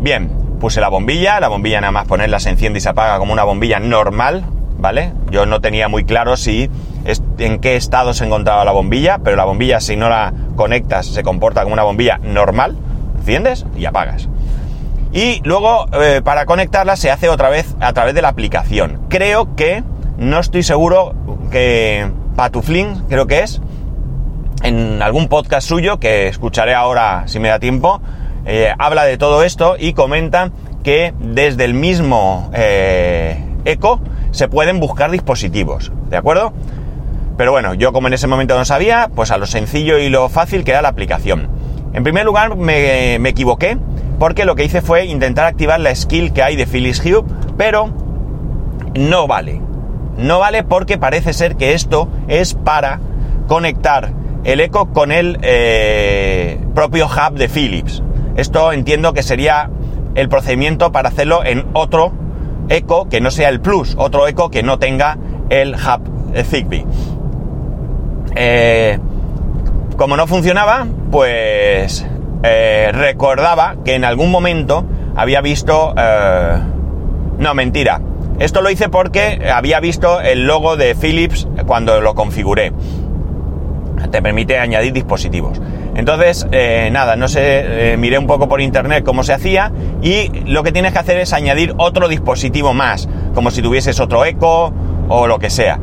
Bien, 0.00 0.30
puse 0.60 0.80
la 0.80 0.88
bombilla, 0.88 1.40
la 1.40 1.48
bombilla 1.48 1.80
nada 1.80 1.90
más 1.90 2.06
ponerla 2.06 2.38
se 2.38 2.50
enciende 2.50 2.78
y 2.78 2.82
se 2.82 2.90
apaga 2.90 3.18
como 3.18 3.32
una 3.32 3.42
bombilla 3.42 3.80
normal, 3.80 4.44
¿vale? 4.78 5.12
Yo 5.30 5.46
no 5.46 5.60
tenía 5.60 5.88
muy 5.88 6.04
claro 6.04 6.36
si 6.36 6.70
en 7.38 7.58
qué 7.58 7.76
estado 7.76 8.12
se 8.14 8.24
encontraba 8.26 8.64
la 8.64 8.72
bombilla, 8.72 9.18
pero 9.24 9.36
la 9.36 9.44
bombilla 9.44 9.80
si 9.80 9.96
no 9.96 10.08
la 10.08 10.32
conectas 10.54 11.06
se 11.06 11.22
comporta 11.22 11.62
como 11.62 11.72
una 11.72 11.82
bombilla 11.82 12.18
normal, 12.18 12.76
enciendes 13.18 13.66
y 13.76 13.86
apagas. 13.86 14.28
Y 15.12 15.40
luego 15.42 15.86
eh, 15.92 16.20
para 16.22 16.46
conectarla 16.46 16.94
se 16.96 17.10
hace 17.10 17.28
otra 17.28 17.48
vez 17.48 17.74
a 17.80 17.92
través 17.92 18.14
de 18.14 18.22
la 18.22 18.28
aplicación. 18.28 19.00
Creo 19.08 19.56
que, 19.56 19.82
no 20.18 20.38
estoy 20.38 20.62
seguro 20.62 21.14
que 21.50 22.08
Patuflin, 22.36 23.02
creo 23.08 23.26
que 23.26 23.40
es, 23.42 23.60
en 24.62 25.02
algún 25.02 25.28
podcast 25.28 25.66
suyo, 25.66 25.98
que 25.98 26.28
escucharé 26.28 26.74
ahora 26.74 27.24
si 27.26 27.40
me 27.40 27.48
da 27.48 27.58
tiempo, 27.58 28.00
eh, 28.46 28.72
habla 28.78 29.04
de 29.04 29.18
todo 29.18 29.42
esto 29.42 29.76
y 29.78 29.92
comenta 29.92 30.50
que 30.82 31.14
desde 31.18 31.64
el 31.64 31.74
mismo 31.74 32.50
eh, 32.54 33.42
Eco 33.64 34.00
se 34.30 34.48
pueden 34.48 34.80
buscar 34.80 35.10
dispositivos, 35.10 35.92
¿de 36.08 36.16
acuerdo? 36.16 36.52
Pero 37.36 37.52
bueno, 37.52 37.74
yo 37.74 37.92
como 37.92 38.08
en 38.08 38.14
ese 38.14 38.26
momento 38.26 38.56
no 38.56 38.64
sabía, 38.64 39.10
pues 39.14 39.30
a 39.30 39.38
lo 39.38 39.46
sencillo 39.46 39.98
y 39.98 40.08
lo 40.08 40.28
fácil 40.28 40.64
que 40.64 40.72
era 40.72 40.82
la 40.82 40.88
aplicación. 40.88 41.48
En 41.92 42.02
primer 42.02 42.24
lugar 42.24 42.56
me, 42.56 43.18
me 43.18 43.30
equivoqué 43.30 43.78
porque 44.18 44.44
lo 44.44 44.54
que 44.54 44.64
hice 44.64 44.82
fue 44.82 45.06
intentar 45.06 45.46
activar 45.46 45.80
la 45.80 45.94
skill 45.94 46.32
que 46.32 46.42
hay 46.42 46.54
de 46.54 46.66
Philips 46.66 47.02
Hue, 47.04 47.24
pero 47.56 47.90
no 48.94 49.26
vale. 49.26 49.60
No 50.16 50.38
vale 50.38 50.62
porque 50.64 50.98
parece 50.98 51.32
ser 51.32 51.56
que 51.56 51.72
esto 51.72 52.08
es 52.28 52.54
para 52.54 53.00
conectar 53.48 54.12
el 54.44 54.60
eco 54.60 54.92
con 54.92 55.12
el 55.12 55.38
eh, 55.42 56.58
propio 56.74 57.06
hub 57.06 57.34
de 57.36 57.48
Philips. 57.48 58.02
Esto 58.36 58.72
entiendo 58.72 59.12
que 59.12 59.22
sería 59.22 59.70
el 60.14 60.28
procedimiento 60.28 60.92
para 60.92 61.08
hacerlo 61.08 61.44
en 61.44 61.66
otro 61.72 62.12
eco 62.68 63.08
que 63.08 63.20
no 63.20 63.30
sea 63.30 63.48
el 63.48 63.60
Plus, 63.60 63.94
otro 63.98 64.26
eco 64.26 64.50
que 64.50 64.62
no 64.62 64.78
tenga 64.78 65.18
el 65.50 65.74
hub 65.74 66.32
de 66.32 66.44
Zigbee. 66.44 66.86
Eh, 68.34 68.98
como 69.96 70.16
no 70.16 70.26
funcionaba, 70.26 70.86
pues 71.10 72.06
eh, 72.42 72.90
recordaba 72.92 73.76
que 73.84 73.94
en 73.94 74.04
algún 74.04 74.30
momento 74.30 74.84
había 75.14 75.40
visto... 75.40 75.94
no, 77.38 77.54
mentira. 77.54 78.00
Esto 78.38 78.62
lo 78.62 78.70
hice 78.70 78.88
porque 78.88 79.50
había 79.52 79.80
visto 79.80 80.20
el 80.20 80.46
logo 80.46 80.76
de 80.76 80.94
Philips 80.94 81.46
cuando 81.66 82.00
lo 82.00 82.14
configuré. 82.14 82.72
Te 84.10 84.22
permite 84.22 84.58
añadir 84.58 84.94
dispositivos. 84.94 85.60
Entonces, 86.00 86.46
eh, 86.50 86.88
nada, 86.90 87.14
no 87.14 87.28
sé, 87.28 87.92
eh, 87.92 87.96
miré 87.98 88.16
un 88.16 88.26
poco 88.26 88.48
por 88.48 88.62
internet 88.62 89.04
cómo 89.04 89.22
se 89.22 89.34
hacía 89.34 89.70
y 90.00 90.30
lo 90.46 90.62
que 90.62 90.72
tienes 90.72 90.94
que 90.94 90.98
hacer 90.98 91.18
es 91.18 91.34
añadir 91.34 91.74
otro 91.76 92.08
dispositivo 92.08 92.72
más, 92.72 93.06
como 93.34 93.50
si 93.50 93.60
tuvieses 93.60 94.00
otro 94.00 94.24
eco 94.24 94.72
o 95.10 95.26
lo 95.26 95.38
que 95.38 95.50
sea. 95.50 95.78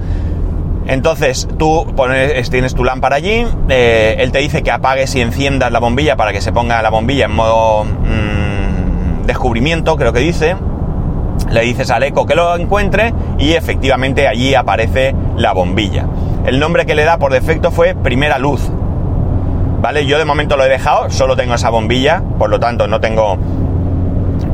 Entonces 0.87 1.47
tú 1.59 1.93
pones, 1.95 2.49
tienes 2.49 2.73
tu 2.73 2.83
lámpara 2.83 3.17
allí, 3.17 3.45
eh, 3.69 4.15
él 4.17 4.31
te 4.31 4.39
dice 4.39 4.63
que 4.63 4.71
apagues 4.71 5.13
y 5.13 5.21
enciendas 5.21 5.71
la 5.71 5.77
bombilla 5.77 6.15
para 6.15 6.33
que 6.33 6.41
se 6.41 6.51
ponga 6.51 6.81
la 6.81 6.89
bombilla 6.89 7.25
en 7.25 7.35
modo 7.35 7.83
mm, 7.83 9.27
descubrimiento, 9.27 9.97
creo 9.97 10.13
que 10.13 10.21
dice. 10.21 10.55
Le 11.51 11.61
dices 11.61 11.91
al 11.91 12.01
eco 12.01 12.25
que 12.25 12.33
lo 12.33 12.55
encuentre 12.55 13.13
y 13.37 13.53
efectivamente 13.53 14.27
allí 14.27 14.55
aparece 14.55 15.13
la 15.35 15.53
bombilla. 15.53 16.07
El 16.47 16.59
nombre 16.59 16.87
que 16.87 16.95
le 16.95 17.03
da 17.03 17.19
por 17.19 17.31
defecto 17.33 17.69
fue 17.69 17.93
primera 17.93 18.39
luz. 18.39 18.71
¿Vale? 19.79 20.05
Yo 20.05 20.17
de 20.17 20.25
momento 20.25 20.57
lo 20.57 20.63
he 20.63 20.69
dejado, 20.69 21.09
solo 21.09 21.35
tengo 21.35 21.53
esa 21.53 21.69
bombilla, 21.69 22.23
por 22.39 22.49
lo 22.49 22.59
tanto 22.59 22.87
no 22.87 22.99
tengo 22.99 23.37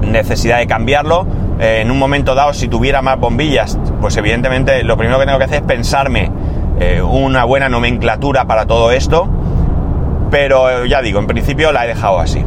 necesidad 0.01 0.57
de 0.57 0.67
cambiarlo. 0.67 1.25
Eh, 1.59 1.79
en 1.81 1.91
un 1.91 1.99
momento 1.99 2.35
dado, 2.35 2.53
si 2.53 2.67
tuviera 2.67 3.01
más 3.01 3.19
bombillas, 3.19 3.79
pues 4.01 4.17
evidentemente 4.17 4.83
lo 4.83 4.97
primero 4.97 5.19
que 5.19 5.25
tengo 5.25 5.37
que 5.37 5.45
hacer 5.45 5.61
es 5.61 5.67
pensarme 5.67 6.29
eh, 6.79 7.01
una 7.01 7.45
buena 7.45 7.69
nomenclatura 7.69 8.45
para 8.45 8.65
todo 8.65 8.91
esto. 8.91 9.29
Pero 10.29 10.85
ya 10.85 11.01
digo, 11.01 11.19
en 11.19 11.27
principio 11.27 11.71
la 11.71 11.85
he 11.85 11.87
dejado 11.87 12.19
así. 12.19 12.43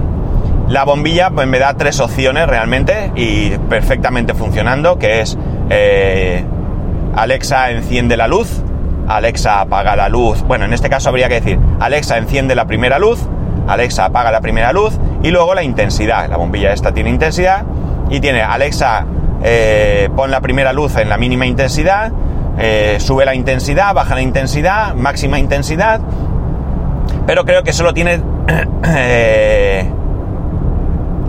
La 0.69 0.85
bombilla 0.85 1.31
pues, 1.31 1.47
me 1.47 1.59
da 1.59 1.75
tres 1.75 2.01
opciones 2.01 2.47
realmente 2.49 3.13
y 3.15 3.51
perfectamente 3.71 4.35
funcionando, 4.35 4.99
que 4.99 5.21
es 5.21 5.39
eh, 5.71 6.45
Alexa 7.15 7.71
enciende 7.71 8.17
la 8.17 8.27
luz, 8.27 8.63
Alexa 9.09 9.61
apaga 9.61 9.97
la 9.97 10.09
luz, 10.09 10.43
bueno, 10.43 10.65
en 10.65 10.73
este 10.73 10.89
caso 10.89 11.09
habría 11.09 11.29
que 11.29 11.35
decir 11.35 11.59
Alexa 11.81 12.19
enciende 12.19 12.55
la 12.55 12.67
primera 12.67 12.99
luz, 12.99 13.21
Alexa 13.67 14.07
apaga 14.07 14.31
la 14.31 14.41
primera 14.41 14.73
luz 14.73 14.99
y 15.23 15.31
luego 15.31 15.55
la 15.55 15.63
intensidad. 15.63 16.29
La 16.29 16.37
bombilla 16.37 16.73
esta 16.73 16.93
tiene 16.93 17.11
intensidad 17.11 17.65
y 18.11 18.21
tiene 18.21 18.43
Alexa 18.43 19.07
eh, 19.43 20.09
pon 20.15 20.31
la 20.31 20.41
primera 20.41 20.73
luz 20.73 20.97
en 20.97 21.09
la 21.09 21.19
mínima 21.19 21.47
intensidad, 21.47 22.13
eh, 22.59 22.97
sube 23.01 23.25
la 23.25 23.35
intensidad, 23.35 23.95
baja 23.95 24.15
la 24.15 24.23
intensidad, 24.23 24.95
máxima 24.95 25.39
intensidad, 25.39 26.01
pero 27.27 27.45
creo 27.45 27.63
que 27.63 27.73
solo 27.73 27.93
tiene 27.93 28.21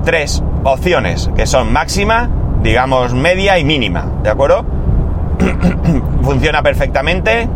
tres 0.05 0.43
opciones, 0.63 1.29
que 1.35 1.45
son 1.45 1.73
máxima, 1.73 2.29
digamos 2.61 3.13
media 3.13 3.59
y 3.59 3.65
mínima, 3.65 4.05
¿de 4.23 4.29
acuerdo? 4.29 4.65
Funciona 6.23 6.61
perfectamente. 6.63 7.47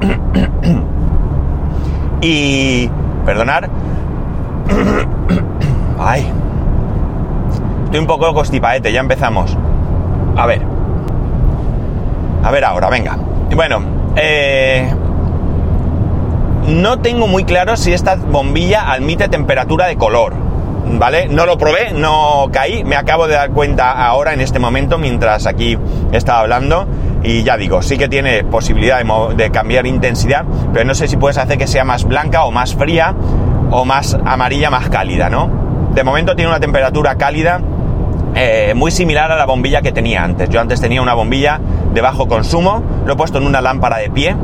y... 2.20 2.90
Perdonar. 3.24 3.68
Ay. 5.98 6.30
Estoy 7.84 8.00
un 8.00 8.06
poco 8.06 8.32
constipaete, 8.32 8.92
ya 8.92 9.00
empezamos. 9.00 9.56
A 10.36 10.46
ver. 10.46 10.62
A 12.42 12.50
ver 12.50 12.64
ahora, 12.64 12.88
venga. 12.88 13.18
Bueno, 13.54 13.82
eh, 14.16 14.90
no 16.66 17.00
tengo 17.00 17.26
muy 17.26 17.44
claro 17.44 17.76
si 17.76 17.92
esta 17.92 18.16
bombilla 18.16 18.92
admite 18.92 19.28
temperatura 19.28 19.86
de 19.86 19.96
color. 19.96 20.50
¿vale? 20.98 21.28
No 21.28 21.46
lo 21.46 21.58
probé, 21.58 21.92
no 21.92 22.48
caí, 22.52 22.84
me 22.84 22.96
acabo 22.96 23.26
de 23.26 23.34
dar 23.34 23.50
cuenta 23.50 23.92
ahora 23.92 24.32
en 24.32 24.40
este 24.40 24.58
momento 24.58 24.98
mientras 24.98 25.46
aquí 25.46 25.78
estaba 26.12 26.40
hablando 26.40 26.86
y 27.22 27.42
ya 27.42 27.56
digo, 27.56 27.82
sí 27.82 27.98
que 27.98 28.08
tiene 28.08 28.44
posibilidad 28.44 29.02
de, 29.34 29.50
cambiar 29.50 29.86
intensidad, 29.86 30.44
pero 30.72 30.84
no 30.84 30.94
sé 30.94 31.08
si 31.08 31.16
puedes 31.16 31.38
hacer 31.38 31.58
que 31.58 31.66
sea 31.66 31.84
más 31.84 32.04
blanca 32.04 32.44
o 32.44 32.50
más 32.50 32.74
fría 32.74 33.14
o 33.70 33.84
más 33.84 34.16
amarilla, 34.24 34.70
más 34.70 34.88
cálida, 34.88 35.28
¿no? 35.28 35.50
De 35.94 36.04
momento 36.04 36.34
tiene 36.34 36.50
una 36.50 36.60
temperatura 36.60 37.16
cálida 37.16 37.60
eh, 38.34 38.72
muy 38.74 38.90
similar 38.90 39.30
a 39.32 39.36
la 39.36 39.44
bombilla 39.44 39.82
que 39.82 39.92
tenía 39.92 40.22
antes. 40.22 40.48
Yo 40.48 40.60
antes 40.60 40.80
tenía 40.80 41.02
una 41.02 41.14
bombilla 41.14 41.60
de 41.92 42.00
bajo 42.00 42.28
consumo, 42.28 42.82
lo 43.04 43.12
he 43.12 43.16
puesto 43.16 43.38
en 43.38 43.46
una 43.46 43.60
lámpara 43.60 43.98
de 43.98 44.10
pie 44.10 44.36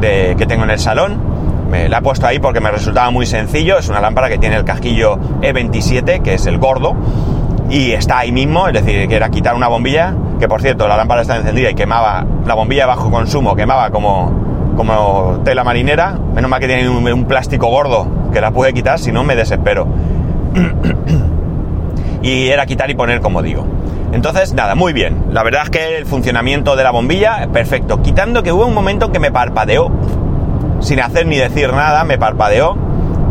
que 0.00 0.46
tengo 0.48 0.64
en 0.64 0.70
el 0.70 0.78
salón 0.78 1.30
me 1.70 1.88
la 1.88 1.98
he 1.98 2.02
puesto 2.02 2.26
ahí 2.26 2.38
porque 2.40 2.60
me 2.60 2.70
resultaba 2.70 3.10
muy 3.10 3.26
sencillo. 3.26 3.78
Es 3.78 3.88
una 3.88 4.00
lámpara 4.00 4.28
que 4.28 4.38
tiene 4.38 4.56
el 4.56 4.64
casquillo 4.64 5.18
E27, 5.40 6.20
que 6.20 6.34
es 6.34 6.46
el 6.46 6.58
gordo, 6.58 6.96
y 7.70 7.92
está 7.92 8.18
ahí 8.18 8.32
mismo, 8.32 8.66
es 8.66 8.74
decir, 8.74 9.08
que 9.08 9.14
era 9.14 9.30
quitar 9.30 9.54
una 9.54 9.68
bombilla, 9.68 10.14
que 10.40 10.48
por 10.48 10.62
cierto, 10.62 10.88
la 10.88 10.96
lámpara 10.96 11.22
está 11.22 11.36
encendida 11.36 11.70
y 11.70 11.74
quemaba, 11.74 12.24
la 12.46 12.54
bombilla 12.54 12.82
de 12.82 12.86
bajo 12.88 13.10
consumo 13.10 13.54
quemaba 13.54 13.90
como, 13.90 14.72
como 14.74 15.42
tela 15.44 15.62
marinera. 15.62 16.18
Menos 16.34 16.50
mal 16.50 16.58
que 16.58 16.66
tiene 16.66 16.88
un, 16.88 17.24
plástico 17.26 17.68
gordo 17.68 18.06
que 18.32 18.40
la 18.40 18.50
pude 18.50 18.72
quitar, 18.72 18.98
si 18.98 19.12
no 19.12 19.22
me 19.22 19.36
desespero. 19.36 19.86
y 22.22 22.48
era 22.48 22.64
quitar 22.64 22.90
y 22.90 22.94
poner 22.94 23.20
como 23.20 23.42
digo. 23.42 23.66
Entonces, 24.12 24.54
nada, 24.54 24.74
muy 24.74 24.94
bien. 24.94 25.26
La 25.30 25.42
verdad 25.42 25.64
es 25.64 25.70
que 25.70 25.98
el 25.98 26.06
funcionamiento 26.06 26.74
de 26.74 26.84
la 26.84 26.90
bombilla, 26.90 27.46
perfecto. 27.52 28.00
Quitando 28.02 28.42
que 28.42 28.50
hubo 28.50 28.66
un 28.66 28.74
momento 28.74 29.12
que 29.12 29.20
me 29.20 29.30
parpadeó 29.30 29.90
sin 30.80 31.00
hacer 31.00 31.26
ni 31.26 31.36
decir 31.36 31.72
nada, 31.74 32.02
me 32.04 32.16
parpadeó, 32.16 32.76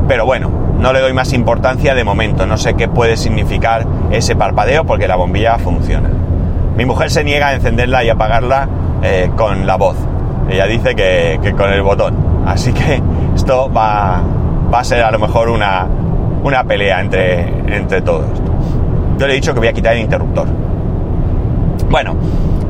pero 0.07 0.25
bueno, 0.27 0.51
no 0.79 0.93
le 0.93 1.01
doy 1.01 1.13
más 1.13 1.33
importancia 1.33 1.95
de 1.95 2.03
momento, 2.03 2.45
no 2.45 2.57
sé 2.57 2.75
qué 2.75 2.87
puede 2.87 3.17
significar 3.17 3.87
ese 4.11 4.35
parpadeo 4.35 4.85
porque 4.85 5.07
la 5.07 5.15
bombilla 5.15 5.57
funciona. 5.57 6.09
Mi 6.75 6.85
mujer 6.85 7.11
se 7.11 7.23
niega 7.23 7.49
a 7.49 7.53
encenderla 7.55 8.03
y 8.03 8.09
apagarla 8.09 8.67
eh, 9.03 9.29
con 9.35 9.65
la 9.65 9.75
voz, 9.75 9.97
ella 10.49 10.65
dice 10.65 10.95
que, 10.95 11.53
con 11.55 11.71
el 11.71 11.81
botón, 11.81 12.43
así 12.45 12.73
que 12.73 13.01
esto 13.35 13.71
va, 13.71 14.21
a 14.71 14.83
ser 14.83 15.03
a 15.03 15.11
lo 15.11 15.19
mejor 15.19 15.49
una, 15.49 15.87
pelea 16.67 17.01
entre, 17.01 17.47
entre 17.75 18.01
todos. 18.01 18.25
Yo 19.17 19.27
le 19.27 19.33
he 19.33 19.35
dicho 19.35 19.53
que 19.53 19.59
voy 19.59 19.67
a 19.67 19.73
quitar 19.73 19.93
el 19.93 20.01
interruptor. 20.01 20.47
Bueno, 21.89 22.15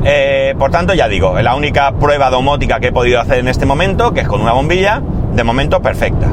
eh, 0.04 0.54
por 0.58 0.70
tanto, 0.70 0.94
ya 0.94 1.08
digo, 1.08 1.40
la 1.40 1.54
única 1.54 1.92
prueba 1.92 2.30
domótica 2.30 2.80
que 2.80 2.88
he 2.88 2.92
podido 2.92 3.20
hacer 3.20 3.38
en 3.38 3.48
este 3.48 3.66
momento, 3.66 4.12
que 4.12 4.20
es 4.20 4.28
con 4.28 4.40
una 4.40 4.52
bombilla, 4.52 5.02
de 5.34 5.44
momento 5.44 5.80
perfecta. 5.80 6.28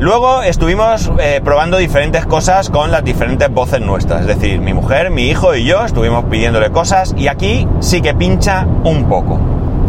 Luego 0.00 0.42
estuvimos 0.42 1.10
eh, 1.18 1.40
probando 1.44 1.76
diferentes 1.76 2.26
cosas 2.26 2.68
con 2.68 2.90
las 2.90 3.04
diferentes 3.04 3.48
voces 3.50 3.80
nuestras, 3.80 4.22
es 4.22 4.26
decir, 4.26 4.60
mi 4.60 4.74
mujer, 4.74 5.10
mi 5.10 5.28
hijo 5.28 5.54
y 5.54 5.64
yo 5.64 5.84
estuvimos 5.84 6.24
pidiéndole 6.24 6.70
cosas 6.70 7.14
y 7.16 7.28
aquí 7.28 7.66
sí 7.80 8.02
que 8.02 8.12
pincha 8.14 8.66
un 8.84 9.04
poco, 9.04 9.38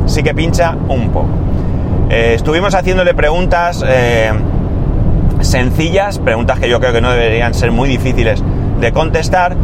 sí 0.06 0.22
que 0.22 0.34
pincha 0.34 0.76
un 0.90 1.10
poco. 1.10 1.30
Eh, 2.10 2.34
estuvimos 2.36 2.76
haciéndole 2.76 3.14
preguntas 3.16 3.84
sencillas, 5.42 6.20
preguntas 6.20 6.60
que 6.60 6.70
yo 6.70 6.80
creo 6.80 6.94
que 6.94 7.02
no 7.02 7.12
deberían 7.12 7.54
ser 7.54 7.72
muy 7.72 7.90
difíciles 7.90 8.44
de 8.80 8.92
contestar, 8.92 9.56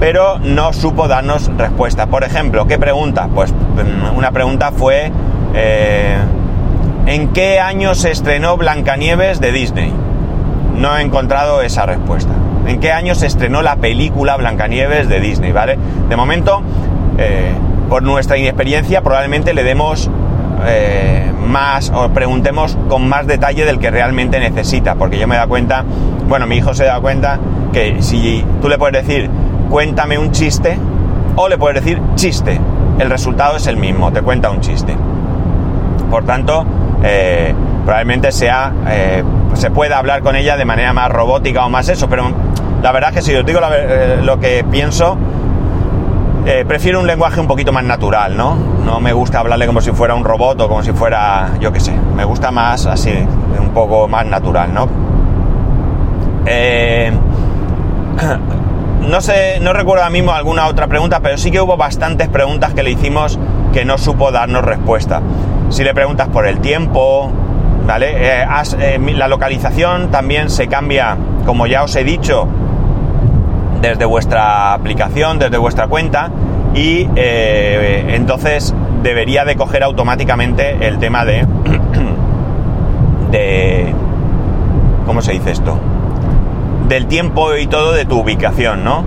pero 0.00 0.38
no 0.38 0.72
supo 0.72 1.08
darnos 1.08 1.50
respuesta. 1.56 2.06
Por 2.06 2.24
ejemplo, 2.24 2.66
¿qué 2.66 2.78
pregunta? 2.78 3.28
Pues 3.34 3.52
mm, 3.52 4.16
una 4.16 4.30
pregunta 4.32 4.72
fue 4.72 5.10
eh, 5.54 6.16
¿en 7.06 7.28
qué 7.28 7.60
año 7.60 7.94
se 7.94 8.10
estrenó 8.10 8.56
Blancanieves 8.56 9.40
de 9.40 9.52
Disney? 9.52 9.92
No 10.76 10.96
he 10.96 11.02
encontrado 11.02 11.62
esa 11.62 11.86
respuesta. 11.86 12.32
¿En 12.66 12.80
qué 12.80 12.92
año 12.92 13.14
se 13.14 13.26
estrenó 13.26 13.62
la 13.62 13.76
película 13.76 14.36
Blancanieves 14.36 15.08
de 15.08 15.20
Disney? 15.20 15.52
¿Vale? 15.52 15.78
De 16.08 16.16
momento, 16.16 16.62
eh, 17.16 17.52
por 17.88 18.02
nuestra 18.02 18.36
inexperiencia, 18.36 19.02
probablemente 19.02 19.54
le 19.54 19.62
demos 19.62 20.10
eh, 20.66 21.32
más 21.46 21.90
o 21.94 22.08
preguntemos 22.10 22.76
con 22.88 23.08
más 23.08 23.26
detalle 23.26 23.64
del 23.64 23.78
que 23.78 23.90
realmente 23.90 24.40
necesita, 24.40 24.96
porque 24.96 25.18
yo 25.18 25.28
me 25.28 25.36
da 25.36 25.46
cuenta, 25.46 25.84
bueno, 26.28 26.46
mi 26.46 26.56
hijo 26.56 26.74
se 26.74 26.84
da 26.84 27.00
cuenta 27.00 27.38
que 27.72 28.02
si 28.02 28.44
tú 28.60 28.68
le 28.68 28.78
puedes 28.78 29.06
decir 29.06 29.30
cuéntame 29.70 30.18
un 30.18 30.32
chiste, 30.32 30.78
o 31.36 31.48
le 31.48 31.58
puedes 31.58 31.84
decir 31.84 32.00
chiste. 32.14 32.60
El 32.98 33.10
resultado 33.10 33.56
es 33.56 33.66
el 33.66 33.76
mismo, 33.76 34.12
te 34.12 34.22
cuenta 34.22 34.50
un 34.50 34.60
chiste. 34.60 34.96
Por 36.10 36.24
tanto, 36.24 36.64
eh, 37.08 37.54
probablemente 37.84 38.32
sea, 38.32 38.72
eh, 38.88 39.22
se 39.54 39.70
pueda 39.70 39.98
hablar 39.98 40.22
con 40.22 40.34
ella 40.34 40.56
de 40.56 40.64
manera 40.64 40.92
más 40.92 41.08
robótica 41.08 41.64
o 41.64 41.68
más 41.68 41.88
eso, 41.88 42.08
pero 42.08 42.32
la 42.82 42.90
verdad 42.90 43.10
es 43.10 43.16
que 43.16 43.22
si 43.22 43.34
os 43.34 43.46
digo 43.46 43.60
eh, 43.72 44.18
lo 44.22 44.40
que 44.40 44.64
pienso, 44.64 45.16
prefiero 46.68 47.00
un 47.00 47.08
lenguaje 47.08 47.40
un 47.40 47.48
poquito 47.48 47.72
más 47.72 47.82
natural, 47.82 48.36
¿no? 48.36 48.56
no 48.84 49.00
me 49.00 49.12
gusta 49.12 49.40
hablarle 49.40 49.66
como 49.66 49.80
si 49.80 49.90
fuera 49.90 50.14
un 50.14 50.24
robot 50.24 50.60
o 50.60 50.68
como 50.68 50.82
si 50.82 50.92
fuera, 50.92 51.50
yo 51.58 51.72
qué 51.72 51.80
sé, 51.80 51.92
me 52.14 52.24
gusta 52.24 52.52
más 52.52 52.86
así, 52.86 53.12
un 53.58 53.70
poco 53.70 54.06
más 54.06 54.26
natural, 54.26 54.72
¿no? 54.72 54.88
No 59.06 59.20
sé, 59.20 59.60
no 59.60 59.72
recuerdo 59.72 60.02
ahora 60.02 60.10
mismo 60.10 60.32
alguna 60.32 60.66
otra 60.66 60.88
pregunta, 60.88 61.20
pero 61.20 61.38
sí 61.38 61.52
que 61.52 61.60
hubo 61.60 61.76
bastantes 61.76 62.28
preguntas 62.28 62.74
que 62.74 62.82
le 62.82 62.90
hicimos 62.90 63.38
que 63.72 63.84
no 63.84 63.98
supo 63.98 64.32
darnos 64.32 64.64
respuesta. 64.64 65.22
Si 65.68 65.82
le 65.84 65.94
preguntas 65.94 66.28
por 66.28 66.46
el 66.46 66.60
tiempo, 66.60 67.30
¿vale? 67.86 68.12
Eh, 68.16 68.46
eh, 68.80 69.14
la 69.14 69.28
localización 69.28 70.10
también 70.10 70.50
se 70.50 70.68
cambia, 70.68 71.16
como 71.44 71.66
ya 71.66 71.82
os 71.82 71.94
he 71.96 72.04
dicho, 72.04 72.48
desde 73.80 74.04
vuestra 74.04 74.72
aplicación, 74.72 75.38
desde 75.38 75.58
vuestra 75.58 75.86
cuenta, 75.86 76.30
y 76.74 77.08
eh, 77.16 78.14
entonces 78.14 78.74
debería 79.02 79.44
de 79.44 79.56
coger 79.56 79.82
automáticamente 79.82 80.86
el 80.86 80.98
tema 80.98 81.24
de... 81.24 81.46
de 83.30 83.94
¿Cómo 85.06 85.22
se 85.22 85.32
dice 85.32 85.52
esto? 85.52 85.78
Del 86.88 87.06
tiempo 87.06 87.54
y 87.54 87.66
todo 87.66 87.92
de 87.92 88.04
tu 88.04 88.20
ubicación, 88.20 88.82
¿no? 88.84 89.04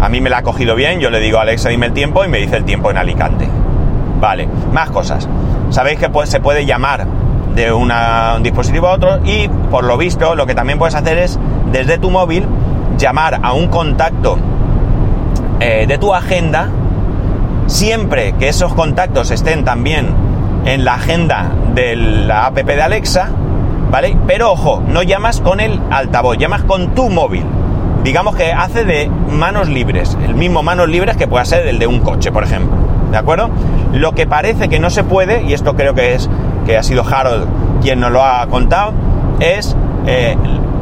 A 0.00 0.08
mí 0.08 0.20
me 0.20 0.30
la 0.30 0.38
ha 0.38 0.42
cogido 0.42 0.74
bien, 0.74 0.98
yo 0.98 1.10
le 1.10 1.20
digo 1.20 1.38
a 1.38 1.42
Alexa 1.42 1.68
dime 1.68 1.86
el 1.86 1.92
tiempo 1.92 2.24
y 2.24 2.28
me 2.28 2.38
dice 2.38 2.56
el 2.56 2.64
tiempo 2.64 2.90
en 2.90 2.96
Alicante. 2.96 3.48
Vale, 4.20 4.48
más 4.72 4.90
cosas. 4.90 5.28
Sabéis 5.72 5.98
que 5.98 6.10
pues, 6.10 6.28
se 6.28 6.38
puede 6.38 6.66
llamar 6.66 7.06
de 7.54 7.72
un 7.72 7.90
dispositivo 8.42 8.88
a 8.88 8.92
otro 8.92 9.20
y 9.24 9.48
por 9.70 9.84
lo 9.84 9.96
visto 9.96 10.34
lo 10.34 10.46
que 10.46 10.54
también 10.54 10.78
puedes 10.78 10.94
hacer 10.94 11.18
es 11.18 11.38
desde 11.70 11.98
tu 11.98 12.10
móvil 12.10 12.46
llamar 12.96 13.40
a 13.42 13.52
un 13.52 13.68
contacto 13.68 14.38
eh, 15.60 15.86
de 15.86 15.98
tu 15.98 16.14
agenda 16.14 16.68
siempre 17.66 18.34
que 18.38 18.48
esos 18.48 18.74
contactos 18.74 19.30
estén 19.30 19.64
también 19.64 20.08
en 20.64 20.84
la 20.84 20.94
agenda 20.94 21.50
de 21.74 21.96
la 21.96 22.46
app 22.46 22.56
de 22.56 22.82
Alexa, 22.82 23.30
¿vale? 23.90 24.16
Pero 24.26 24.52
ojo, 24.52 24.82
no 24.86 25.02
llamas 25.02 25.40
con 25.40 25.60
el 25.60 25.80
altavoz, 25.90 26.36
llamas 26.36 26.62
con 26.64 26.94
tu 26.94 27.08
móvil. 27.08 27.44
Digamos 28.04 28.36
que 28.36 28.52
hace 28.52 28.84
de 28.84 29.08
manos 29.08 29.68
libres, 29.68 30.16
el 30.24 30.34
mismo 30.34 30.62
manos 30.62 30.88
libres 30.88 31.16
que 31.16 31.26
pueda 31.26 31.44
ser 31.44 31.66
el 31.66 31.78
de 31.78 31.86
un 31.86 32.00
coche, 32.00 32.30
por 32.30 32.44
ejemplo. 32.44 32.76
¿De 33.10 33.16
acuerdo? 33.16 33.50
Lo 33.92 34.12
que 34.12 34.26
parece 34.26 34.68
que 34.68 34.78
no 34.78 34.90
se 34.90 35.04
puede, 35.04 35.42
y 35.42 35.52
esto 35.52 35.76
creo 35.76 35.94
que 35.94 36.14
es 36.14 36.28
que 36.66 36.76
ha 36.76 36.82
sido 36.82 37.04
Harold 37.04 37.46
quien 37.82 38.00
nos 38.00 38.10
lo 38.10 38.22
ha 38.24 38.46
contado, 38.46 38.92
es 39.40 39.76
eh, 40.06 40.36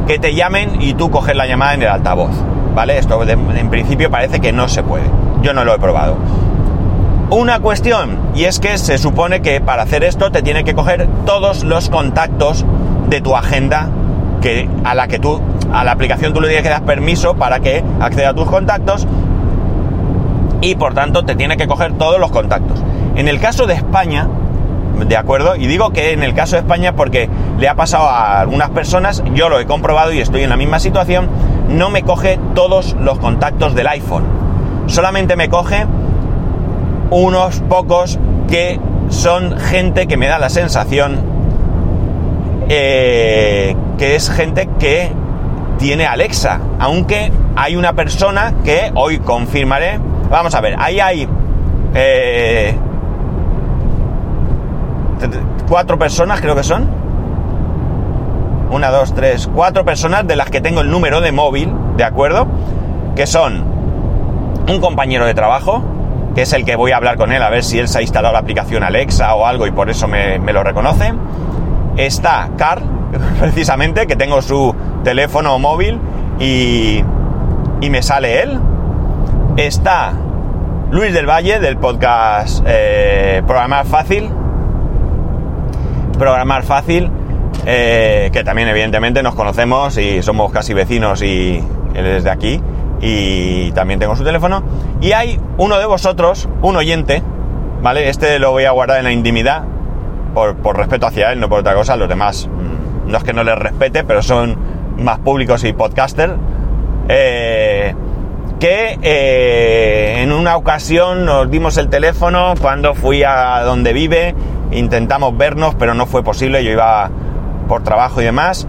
que 0.06 0.18
te 0.18 0.34
llamen 0.34 0.80
y 0.80 0.94
tú 0.94 1.10
coges 1.10 1.34
la 1.34 1.46
llamada 1.46 1.74
en 1.74 1.82
el 1.82 1.88
altavoz. 1.88 2.30
¿Vale? 2.74 2.98
Esto 2.98 3.20
en 3.24 3.70
principio 3.70 4.10
parece 4.10 4.40
que 4.40 4.52
no 4.52 4.68
se 4.68 4.82
puede. 4.84 5.04
Yo 5.42 5.52
no 5.52 5.64
lo 5.64 5.74
he 5.74 5.78
probado. 5.78 6.16
Una 7.30 7.60
cuestión, 7.60 8.18
y 8.34 8.44
es 8.44 8.58
que 8.58 8.76
se 8.76 8.98
supone 8.98 9.40
que 9.40 9.60
para 9.60 9.84
hacer 9.84 10.02
esto 10.02 10.32
te 10.32 10.42
tiene 10.42 10.64
que 10.64 10.74
coger 10.74 11.08
todos 11.26 11.62
los 11.62 11.88
contactos 11.88 12.64
de 13.08 13.20
tu 13.20 13.36
agenda 13.36 13.88
que, 14.40 14.68
a 14.82 14.94
la 14.96 15.06
que 15.06 15.20
tú, 15.20 15.40
a 15.72 15.84
la 15.84 15.92
aplicación 15.92 16.32
tú 16.32 16.40
le 16.40 16.48
tienes 16.48 16.64
que 16.64 16.70
dar 16.70 16.82
permiso 16.82 17.34
para 17.34 17.60
que 17.60 17.84
acceda 18.00 18.30
a 18.30 18.34
tus 18.34 18.48
contactos 18.48 19.06
y 20.60 20.74
por 20.74 20.94
tanto 20.94 21.24
te 21.24 21.36
tiene 21.36 21.56
que 21.56 21.68
coger 21.68 21.92
todos 21.92 22.18
los 22.18 22.32
contactos. 22.32 22.82
En 23.16 23.28
el 23.28 23.40
caso 23.40 23.66
de 23.66 23.74
España, 23.74 24.28
¿de 25.06 25.16
acuerdo? 25.16 25.56
Y 25.56 25.66
digo 25.66 25.90
que 25.90 26.12
en 26.12 26.22
el 26.22 26.34
caso 26.34 26.56
de 26.56 26.60
España 26.60 26.94
porque 26.94 27.28
le 27.58 27.68
ha 27.68 27.74
pasado 27.74 28.08
a 28.08 28.40
algunas 28.40 28.70
personas, 28.70 29.22
yo 29.34 29.48
lo 29.48 29.58
he 29.58 29.66
comprobado 29.66 30.12
y 30.12 30.20
estoy 30.20 30.42
en 30.42 30.50
la 30.50 30.56
misma 30.56 30.78
situación, 30.78 31.28
no 31.68 31.90
me 31.90 32.02
coge 32.02 32.38
todos 32.54 32.96
los 33.00 33.18
contactos 33.18 33.74
del 33.74 33.88
iPhone. 33.88 34.24
Solamente 34.86 35.36
me 35.36 35.48
coge 35.48 35.86
unos 37.10 37.60
pocos 37.60 38.18
que 38.48 38.80
son 39.08 39.58
gente 39.58 40.06
que 40.06 40.16
me 40.16 40.26
da 40.26 40.38
la 40.38 40.48
sensación 40.48 41.18
eh, 42.68 43.74
que 43.98 44.14
es 44.14 44.30
gente 44.30 44.68
que 44.78 45.10
tiene 45.78 46.06
Alexa. 46.06 46.60
Aunque 46.78 47.32
hay 47.56 47.76
una 47.76 47.94
persona 47.94 48.54
que 48.64 48.92
hoy 48.94 49.18
confirmaré. 49.18 49.98
Vamos 50.30 50.54
a 50.54 50.60
ver, 50.60 50.76
ahí 50.78 51.00
hay 51.00 51.28
eh, 51.94 52.76
cuatro 55.68 55.98
personas, 55.98 56.40
creo 56.40 56.54
que 56.54 56.62
son. 56.62 56.88
Una, 58.70 58.90
dos, 58.90 59.14
tres, 59.14 59.48
cuatro 59.52 59.84
personas 59.84 60.26
de 60.26 60.36
las 60.36 60.50
que 60.50 60.60
tengo 60.60 60.80
el 60.80 60.90
número 60.90 61.20
de 61.20 61.32
móvil, 61.32 61.72
¿de 61.96 62.04
acuerdo? 62.04 62.46
Que 63.16 63.26
son 63.26 63.64
un 64.68 64.80
compañero 64.80 65.26
de 65.26 65.34
trabajo, 65.34 65.82
que 66.34 66.42
es 66.42 66.52
el 66.52 66.64
que 66.64 66.76
voy 66.76 66.92
a 66.92 66.96
hablar 66.96 67.16
con 67.16 67.32
él 67.32 67.42
a 67.42 67.50
ver 67.50 67.64
si 67.64 67.78
él 67.78 67.88
se 67.88 67.98
ha 67.98 68.02
instalado 68.02 68.32
la 68.32 68.38
aplicación 68.38 68.84
Alexa 68.84 69.34
o 69.34 69.46
algo 69.46 69.66
y 69.66 69.72
por 69.72 69.90
eso 69.90 70.06
me, 70.06 70.38
lo 70.38 70.62
reconoce. 70.62 71.12
Está 71.96 72.50
Carl, 72.56 72.82
precisamente, 73.40 74.06
que 74.06 74.14
tengo 74.14 74.40
su 74.40 74.74
teléfono 75.02 75.58
móvil 75.58 75.98
y, 76.38 77.02
y 77.80 77.90
me 77.90 78.02
sale 78.02 78.42
él. 78.42 78.60
Está 79.56 80.12
Luis 80.90 81.12
del 81.12 81.26
Valle 81.26 81.60
del 81.60 81.76
podcast 81.76 82.64
eh, 82.66 83.42
Programar 83.46 83.86
Fácil, 83.86 84.28
programar 86.20 86.62
fácil, 86.64 87.10
eh, 87.64 88.28
que 88.30 88.44
también 88.44 88.68
evidentemente 88.68 89.22
nos 89.22 89.34
conocemos 89.34 89.96
y 89.96 90.22
somos 90.22 90.52
casi 90.52 90.74
vecinos 90.74 91.22
y 91.22 91.64
él 91.94 92.06
es 92.06 92.24
de 92.24 92.30
aquí 92.30 92.60
y 93.00 93.72
también 93.72 93.98
tengo 93.98 94.14
su 94.14 94.22
teléfono. 94.22 94.62
Y 95.00 95.12
hay 95.12 95.40
uno 95.56 95.78
de 95.78 95.86
vosotros, 95.86 96.46
un 96.60 96.76
oyente, 96.76 97.22
¿vale? 97.82 98.10
Este 98.10 98.38
lo 98.38 98.50
voy 98.50 98.66
a 98.66 98.70
guardar 98.70 98.98
en 98.98 99.04
la 99.04 99.12
intimidad 99.12 99.64
por, 100.34 100.76
respeto 100.76 101.06
hacia 101.06 101.32
él, 101.32 101.40
no 101.40 101.48
por 101.48 101.60
otra 101.60 101.74
cosa. 101.74 101.96
Los 101.96 102.08
demás, 102.08 102.46
mm, 102.46 103.10
no 103.10 103.16
es 103.16 103.24
que 103.24 103.32
no 103.32 103.42
les 103.42 103.56
respete, 103.56 104.04
pero 104.04 104.22
son 104.22 104.56
más 104.98 105.20
públicos 105.20 105.64
y 105.64 105.72
podcaster. 105.72 106.36
Eh, 107.08 107.94
que 108.60 108.98
eh, 109.00 110.22
en 110.22 110.32
una 110.32 110.56
ocasión 110.56 111.24
nos 111.24 111.50
dimos 111.50 111.78
el 111.78 111.88
teléfono 111.88 112.52
cuando 112.60 112.94
fui 112.94 113.22
a 113.24 113.62
donde 113.62 113.94
vive 113.94 114.34
intentamos 114.72 115.36
vernos, 115.36 115.74
pero 115.74 115.94
no 115.94 116.06
fue 116.06 116.22
posible, 116.22 116.64
yo 116.64 116.70
iba 116.70 117.10
por 117.68 117.82
trabajo 117.82 118.20
y 118.20 118.24
demás. 118.24 118.66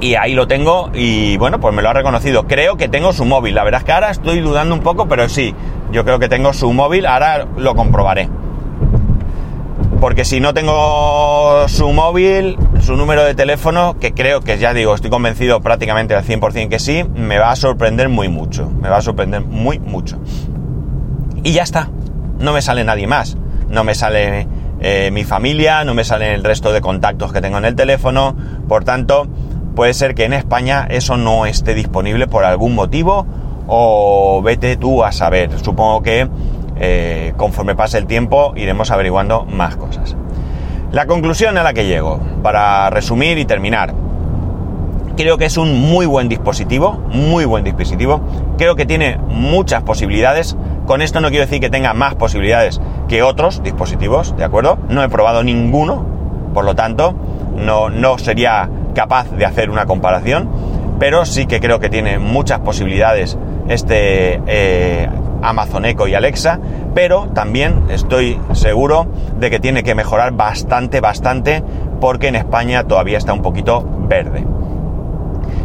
Y 0.00 0.14
ahí 0.14 0.34
lo 0.34 0.46
tengo 0.46 0.90
y 0.94 1.36
bueno, 1.38 1.58
pues 1.58 1.74
me 1.74 1.82
lo 1.82 1.90
ha 1.90 1.92
reconocido. 1.92 2.46
Creo 2.46 2.76
que 2.76 2.88
tengo 2.88 3.12
su 3.12 3.24
móvil. 3.24 3.54
La 3.54 3.64
verdad 3.64 3.80
es 3.80 3.84
que 3.84 3.92
ahora 3.92 4.10
estoy 4.10 4.40
dudando 4.40 4.74
un 4.74 4.80
poco, 4.80 5.08
pero 5.08 5.28
sí, 5.28 5.54
yo 5.90 6.04
creo 6.04 6.18
que 6.20 6.28
tengo 6.28 6.52
su 6.52 6.72
móvil. 6.72 7.06
Ahora 7.06 7.46
lo 7.56 7.74
comprobaré. 7.74 8.28
Porque 10.00 10.24
si 10.24 10.38
no 10.38 10.54
tengo 10.54 11.66
su 11.66 11.92
móvil, 11.92 12.56
su 12.80 12.96
número 12.96 13.24
de 13.24 13.34
teléfono, 13.34 13.96
que 13.98 14.14
creo 14.14 14.40
que 14.42 14.58
ya 14.58 14.72
digo, 14.72 14.94
estoy 14.94 15.10
convencido 15.10 15.60
prácticamente 15.60 16.14
al 16.14 16.24
100% 16.24 16.68
que 16.68 16.78
sí, 16.78 17.04
me 17.16 17.38
va 17.38 17.50
a 17.50 17.56
sorprender 17.56 18.08
muy 18.08 18.28
mucho. 18.28 18.70
Me 18.80 18.88
va 18.88 18.98
a 18.98 19.02
sorprender 19.02 19.40
muy 19.40 19.80
mucho. 19.80 20.20
Y 21.42 21.50
ya 21.50 21.64
está. 21.64 21.90
No 22.38 22.52
me 22.52 22.62
sale 22.62 22.84
nadie 22.84 23.08
más. 23.08 23.36
No 23.68 23.82
me 23.82 23.96
sale 23.96 24.46
eh, 24.80 25.10
mi 25.12 25.24
familia, 25.24 25.84
no 25.84 25.94
me 25.94 26.04
salen 26.04 26.32
el 26.32 26.44
resto 26.44 26.72
de 26.72 26.80
contactos 26.80 27.32
que 27.32 27.40
tengo 27.40 27.58
en 27.58 27.64
el 27.64 27.74
teléfono, 27.74 28.36
por 28.68 28.84
tanto, 28.84 29.26
puede 29.74 29.94
ser 29.94 30.14
que 30.14 30.24
en 30.24 30.32
España 30.32 30.86
eso 30.90 31.16
no 31.16 31.46
esté 31.46 31.74
disponible 31.74 32.26
por 32.26 32.44
algún 32.44 32.74
motivo 32.74 33.26
o 33.66 34.40
vete 34.42 34.76
tú 34.76 35.04
a 35.04 35.12
saber. 35.12 35.50
Supongo 35.58 36.02
que 36.02 36.28
eh, 36.80 37.32
conforme 37.36 37.74
pase 37.74 37.98
el 37.98 38.06
tiempo 38.06 38.52
iremos 38.56 38.90
averiguando 38.90 39.44
más 39.44 39.76
cosas. 39.76 40.16
La 40.90 41.06
conclusión 41.06 41.58
a 41.58 41.62
la 41.62 41.74
que 41.74 41.86
llego, 41.86 42.18
para 42.42 42.88
resumir 42.90 43.36
y 43.38 43.44
terminar, 43.44 43.94
creo 45.16 45.36
que 45.36 45.44
es 45.44 45.56
un 45.58 45.78
muy 45.80 46.06
buen 46.06 46.28
dispositivo, 46.28 46.92
muy 47.12 47.44
buen 47.44 47.62
dispositivo, 47.62 48.20
creo 48.56 48.74
que 48.74 48.86
tiene 48.86 49.18
muchas 49.28 49.82
posibilidades, 49.82 50.56
con 50.88 51.02
esto 51.02 51.20
no 51.20 51.28
quiero 51.28 51.44
decir 51.44 51.60
que 51.60 51.68
tenga 51.68 51.92
más 51.92 52.14
posibilidades 52.14 52.80
que 53.08 53.22
otros 53.22 53.62
dispositivos, 53.62 54.34
¿de 54.38 54.44
acuerdo? 54.44 54.78
No 54.88 55.02
he 55.02 55.08
probado 55.10 55.44
ninguno, 55.44 56.02
por 56.54 56.64
lo 56.64 56.74
tanto, 56.74 57.14
no, 57.54 57.90
no 57.90 58.16
sería 58.16 58.70
capaz 58.94 59.30
de 59.30 59.44
hacer 59.44 59.68
una 59.68 59.84
comparación, 59.84 60.48
pero 60.98 61.26
sí 61.26 61.44
que 61.44 61.60
creo 61.60 61.78
que 61.78 61.90
tiene 61.90 62.18
muchas 62.18 62.60
posibilidades 62.60 63.36
este 63.68 64.40
eh, 64.46 65.10
Amazon 65.42 65.84
Echo 65.84 66.08
y 66.08 66.14
Alexa, 66.14 66.58
pero 66.94 67.28
también 67.34 67.84
estoy 67.90 68.40
seguro 68.54 69.08
de 69.38 69.50
que 69.50 69.60
tiene 69.60 69.82
que 69.82 69.94
mejorar 69.94 70.32
bastante, 70.32 71.02
bastante, 71.02 71.62
porque 72.00 72.28
en 72.28 72.36
España 72.36 72.84
todavía 72.84 73.18
está 73.18 73.34
un 73.34 73.42
poquito 73.42 73.86
verde. 74.08 74.42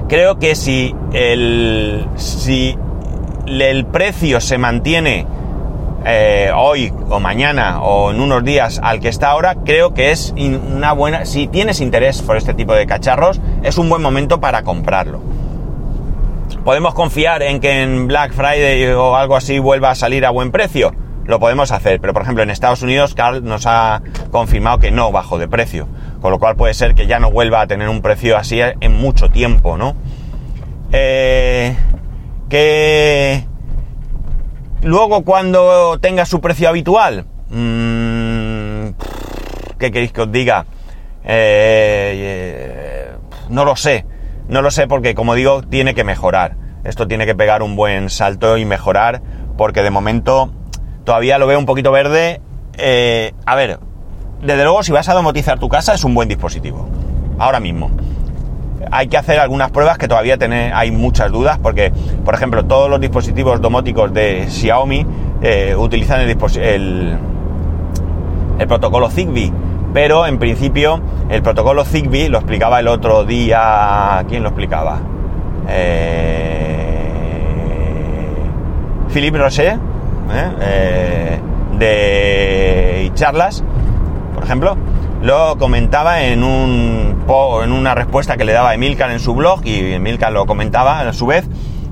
Creo 0.09 0.37
que 0.37 0.55
si 0.55 0.93
el, 1.13 2.07
si 2.17 2.77
el 3.47 3.85
precio 3.85 4.39
se 4.41 4.57
mantiene 4.57 5.25
eh, 6.05 6.51
hoy 6.55 6.93
o 7.09 7.19
mañana 7.19 7.81
o 7.81 8.11
en 8.11 8.19
unos 8.19 8.43
días 8.43 8.79
al 8.83 8.99
que 8.99 9.09
está 9.09 9.29
ahora, 9.29 9.55
creo 9.65 9.93
que 9.93 10.11
es 10.11 10.33
una 10.37 10.91
buena... 10.93 11.25
Si 11.25 11.47
tienes 11.47 11.81
interés 11.81 12.21
por 12.21 12.37
este 12.37 12.53
tipo 12.53 12.73
de 12.73 12.85
cacharros, 12.85 13.39
es 13.63 13.77
un 13.77 13.89
buen 13.89 14.01
momento 14.01 14.39
para 14.39 14.63
comprarlo. 14.63 15.21
¿Podemos 16.65 16.93
confiar 16.93 17.41
en 17.43 17.59
que 17.59 17.83
en 17.83 18.07
Black 18.07 18.33
Friday 18.33 18.85
o 18.93 19.15
algo 19.15 19.35
así 19.35 19.59
vuelva 19.59 19.91
a 19.91 19.95
salir 19.95 20.25
a 20.25 20.29
buen 20.29 20.51
precio? 20.51 20.93
lo 21.25 21.39
podemos 21.39 21.71
hacer. 21.71 21.99
Pero 21.99 22.13
por 22.13 22.23
ejemplo 22.23 22.43
en 22.43 22.49
Estados 22.49 22.81
Unidos 22.81 23.13
Carl 23.15 23.43
nos 23.43 23.65
ha 23.65 24.01
confirmado 24.31 24.79
que 24.79 24.91
no 24.91 25.11
bajó 25.11 25.37
de 25.37 25.47
precio. 25.47 25.87
Con 26.21 26.31
lo 26.31 26.39
cual 26.39 26.55
puede 26.55 26.73
ser 26.73 26.95
que 26.95 27.07
ya 27.07 27.19
no 27.19 27.31
vuelva 27.31 27.61
a 27.61 27.67
tener 27.67 27.89
un 27.89 28.01
precio 28.01 28.37
así 28.37 28.59
en 28.61 28.93
mucho 28.93 29.29
tiempo, 29.29 29.77
¿no? 29.77 29.95
Eh, 30.91 31.75
que 32.53 33.47
luego 34.83 35.23
cuando 35.23 35.97
tenga 35.99 36.23
su 36.23 36.39
precio 36.39 36.69
habitual, 36.69 37.25
mmm, 37.49 38.89
¿qué 39.79 39.91
queréis 39.91 40.11
que 40.11 40.21
os 40.21 40.31
diga? 40.31 40.67
Eh, 41.23 42.13
eh, 42.15 43.11
no 43.49 43.65
lo 43.65 43.75
sé, 43.75 44.05
no 44.49 44.61
lo 44.61 44.69
sé 44.69 44.85
porque 44.85 45.15
como 45.15 45.33
digo 45.33 45.63
tiene 45.63 45.95
que 45.95 46.03
mejorar. 46.03 46.55
Esto 46.83 47.07
tiene 47.07 47.25
que 47.25 47.33
pegar 47.33 47.63
un 47.63 47.75
buen 47.75 48.11
salto 48.11 48.55
y 48.59 48.65
mejorar 48.65 49.23
porque 49.57 49.81
de 49.81 49.89
momento 49.89 50.53
todavía 51.05 51.39
lo 51.39 51.47
veo 51.47 51.57
un 51.57 51.65
poquito 51.65 51.91
verde. 51.91 52.39
Eh, 52.77 53.33
a 53.47 53.55
ver, 53.55 53.79
desde 54.43 54.63
luego 54.63 54.83
si 54.83 54.91
vas 54.91 55.09
a 55.09 55.15
domotizar 55.15 55.57
tu 55.57 55.69
casa 55.69 55.95
es 55.95 56.03
un 56.03 56.13
buen 56.13 56.29
dispositivo. 56.29 56.87
Ahora 57.39 57.59
mismo. 57.59 57.89
Hay 58.91 59.07
que 59.07 59.17
hacer 59.17 59.39
algunas 59.39 59.71
pruebas 59.71 59.97
que 59.97 60.07
todavía 60.07 60.37
tiene, 60.37 60.71
hay 60.73 60.91
muchas 60.91 61.31
dudas 61.31 61.59
porque, 61.61 61.91
por 62.23 62.33
ejemplo, 62.33 62.65
todos 62.65 62.89
los 62.89 62.99
dispositivos 62.99 63.61
domóticos 63.61 64.13
de 64.13 64.47
Xiaomi 64.49 65.05
eh, 65.41 65.75
utilizan 65.77 66.21
el 66.21 67.17
protocolo 68.67 69.09
Zigbee 69.09 69.51
pero 69.93 70.25
en 70.25 70.39
principio 70.39 70.99
el 71.29 71.43
protocolo 71.43 71.85
Zigbee 71.85 72.27
lo 72.27 72.39
explicaba 72.39 72.79
el 72.79 72.87
otro 72.87 73.23
día. 73.23 74.25
¿Quién 74.27 74.41
lo 74.41 74.49
explicaba? 74.49 74.99
Eh, 75.69 76.97
Philippe 79.09 79.37
Rocher, 79.37 79.77
¿eh? 80.33 80.49
Eh, 80.61 81.39
de 81.77 83.11
charlas, 83.13 83.63
por 84.33 84.43
ejemplo, 84.43 84.75
lo 85.23 85.57
comentaba 85.57 86.23
en, 86.25 86.43
un, 86.43 87.23
en 87.63 87.71
una 87.71 87.95
respuesta 87.95 88.35
que 88.35 88.43
le 88.43 88.51
daba 88.51 88.73
Emilcar 88.73 89.09
en 89.09 89.21
su 89.21 89.33
blog 89.33 89.61
y 89.63 89.93
Emilcar 89.93 90.33
lo 90.33 90.45
comentaba 90.45 90.99
a 90.99 91.13
su 91.13 91.25
vez 91.27 91.45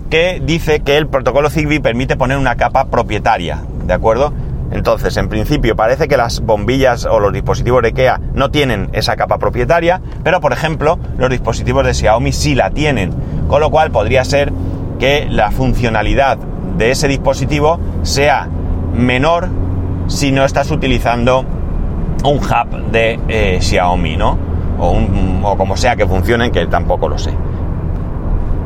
que 0.10 0.42
dice 0.44 0.82
que 0.82 0.98
el 0.98 1.08
protocolo 1.08 1.50
Zigbee 1.50 1.80
permite 1.80 2.18
poner 2.18 2.38
una 2.38 2.58
capa 2.58 2.88
propietaria, 2.88 3.64
¿de 3.86 3.94
acuerdo? 3.94 4.34
Entonces, 4.72 5.16
en 5.16 5.30
principio 5.30 5.78
parece 5.78 6.10
que 6.10 6.18
las 6.18 6.42
bombillas 6.42 7.06
o 7.06 7.22
los 7.22 7.32
dispositivos 7.32 7.82
de 7.82 7.90
IKEA 7.90 8.20
no 8.34 8.52
tienen 8.52 8.90
esa 8.92 9.16
capa 9.16 9.38
propietaria, 9.38 10.02
pero 10.26 10.42
por 10.42 10.52
ejemplo, 10.52 11.00
los 11.18 11.30
dispositivos 11.30 11.86
de 11.86 11.94
Xiaomi 11.94 12.34
sí 12.34 12.54
la 12.54 12.72
tienen, 12.72 13.14
con 13.48 13.62
lo 13.62 13.72
cual 13.72 13.92
podría 13.92 14.26
ser 14.26 14.52
que 15.00 15.26
la 15.30 15.52
funcionalidad 15.52 16.38
de 16.78 16.92
ese 16.92 17.08
dispositivo 17.08 17.80
sea 18.04 18.50
menor 18.94 19.48
si 20.08 20.34
no 20.34 20.44
estás 20.44 20.70
utilizando 20.70 21.46
un 22.24 22.38
hub 22.38 22.92
de 22.92 23.20
eh, 23.28 23.60
Xiaomi, 23.62 24.18
¿no? 24.18 24.38
O, 24.80 24.98
o 25.44 25.58
como 25.58 25.78
sea 25.78 25.96
que 25.96 26.06
funcionen, 26.06 26.52
que 26.52 26.66
tampoco 26.68 27.08
lo 27.08 27.18
sé. 27.18 27.34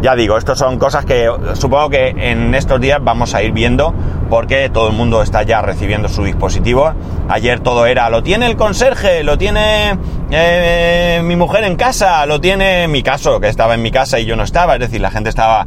Ya 0.02 0.16
digo, 0.16 0.38
estas 0.38 0.60
son 0.60 0.78
cosas 0.78 1.04
que 1.06 1.28
supongo 1.54 1.90
que 1.90 2.10
en 2.10 2.54
estos 2.54 2.80
días 2.80 3.00
vamos 3.02 3.34
a 3.34 3.42
ir 3.42 3.54
viendo 3.54 3.94
porque 4.30 4.70
todo 4.70 4.90
el 4.90 4.94
mundo 4.94 5.22
está 5.24 5.44
ya 5.44 5.62
recibiendo 5.62 6.10
su 6.10 6.24
dispositivo. 6.24 6.94
Ayer 7.28 7.60
todo 7.60 7.86
era, 7.86 8.10
lo 8.10 8.22
tiene 8.22 8.46
el 8.46 8.56
conserje, 8.56 9.24
lo 9.24 9.38
tiene 9.38 9.98
eh, 10.30 11.22
mi 11.24 11.36
mujer 11.36 11.64
en 11.64 11.76
casa, 11.76 12.26
lo 12.26 12.40
tiene 12.40 12.84
en 12.84 12.92
mi 12.92 13.02
caso, 13.02 13.40
que 13.40 13.48
estaba 13.48 13.74
en 13.74 13.82
mi 13.82 13.90
casa 13.90 14.20
y 14.20 14.26
yo 14.26 14.36
no 14.36 14.44
estaba, 14.44 14.76
es 14.76 14.80
decir, 14.80 15.02
la 15.02 15.10
gente 15.10 15.30
estaba 15.30 15.66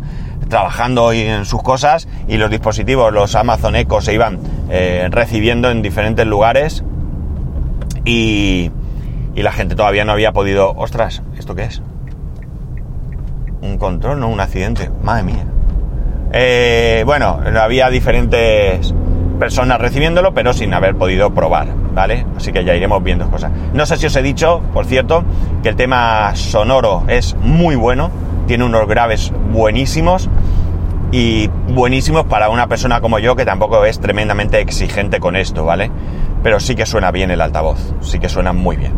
trabajando 0.49 1.13
en 1.13 1.45
sus 1.45 1.63
cosas 1.63 2.07
y 2.29 2.37
los 2.37 2.51
dispositivos, 2.51 3.13
los 3.13 3.35
Amazon 3.35 3.77
Echo 3.77 4.01
se 4.01 4.15
iban 4.15 4.39
eh, 4.71 5.09
recibiendo 5.11 5.71
en 5.71 5.83
diferentes 5.83 6.27
lugares 6.27 6.85
y, 8.09 8.71
y 9.35 9.43
la 9.43 9.53
gente 9.53 9.75
todavía 9.75 10.05
no 10.05 10.13
había 10.13 10.33
podido... 10.33 10.73
Ostras, 10.73 11.23
¿esto 11.37 11.55
qué 11.55 11.65
es? 11.65 11.83
un 13.61 13.79
control, 13.79 14.21
no 14.21 14.29
un 14.29 14.41
accidente. 14.41 14.91
Madre 15.03 15.25
mía. 15.25 15.45
Eh, 16.33 17.03
bueno, 17.07 17.41
había 17.61 17.89
diferentes 17.91 18.95
personas 19.39 19.81
recibiéndolo, 19.81 20.35
pero 20.35 20.53
sin 20.53 20.75
haber 20.75 20.97
podido 20.97 21.33
probar, 21.33 21.69
¿vale? 21.95 22.27
Así 22.37 22.53
que 22.53 22.65
ya 22.65 22.75
iremos 22.75 23.03
viendo 23.03 23.31
cosas. 23.31 23.53
No 23.73 23.87
sé 23.87 23.97
si 23.97 24.07
os 24.07 24.17
he 24.17 24.23
dicho, 24.23 24.61
por 24.73 24.85
cierto, 24.87 25.25
que 25.63 25.71
el 25.71 25.77
tema 25.77 26.35
sonoro 26.35 27.05
es 27.09 27.37
muy 27.41 27.77
bueno, 27.77 28.11
tiene 28.47 28.65
unos 28.65 28.87
graves 28.89 29.33
buenísimos 29.53 30.29
y 31.13 31.49
buenísimos 31.69 32.25
para 32.25 32.51
una 32.51 32.67
persona 32.67 33.01
como 33.01 33.19
yo 33.19 33.37
que 33.37 33.45
tampoco 33.45 33.85
es 33.85 34.01
tremendamente 34.01 34.61
exigente 34.61 35.21
con 35.21 35.37
esto, 35.37 35.65
¿vale? 35.65 35.91
Pero 36.43 36.61
sí 36.61 36.75
que 36.75 36.87
suena 36.87 37.11
bien 37.11 37.31
el 37.31 37.41
altavoz, 37.41 37.95
sí 38.01 38.19
que 38.19 38.29
suena 38.29 38.53
muy 38.53 38.77
bien. 38.77 38.93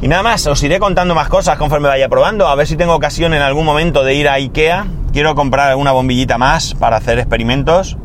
Y 0.00 0.06
nada 0.06 0.22
más, 0.22 0.46
os 0.46 0.62
iré 0.62 0.78
contando 0.78 1.14
más 1.14 1.28
cosas 1.28 1.58
conforme 1.58 1.88
vaya 1.88 2.08
probando, 2.08 2.46
a 2.46 2.54
ver 2.54 2.66
si 2.66 2.76
tengo 2.76 2.94
ocasión 2.94 3.34
en 3.34 3.42
algún 3.42 3.66
momento 3.66 4.04
de 4.04 4.14
ir 4.14 4.28
a 4.28 4.34
Ikea. 4.34 4.86
Quiero 5.12 5.34
comprar 5.34 5.74
una 5.74 5.90
bombillita 5.90 6.38
más 6.38 6.74
para 6.74 6.96
hacer 6.96 7.18
experimentos. 7.18 7.96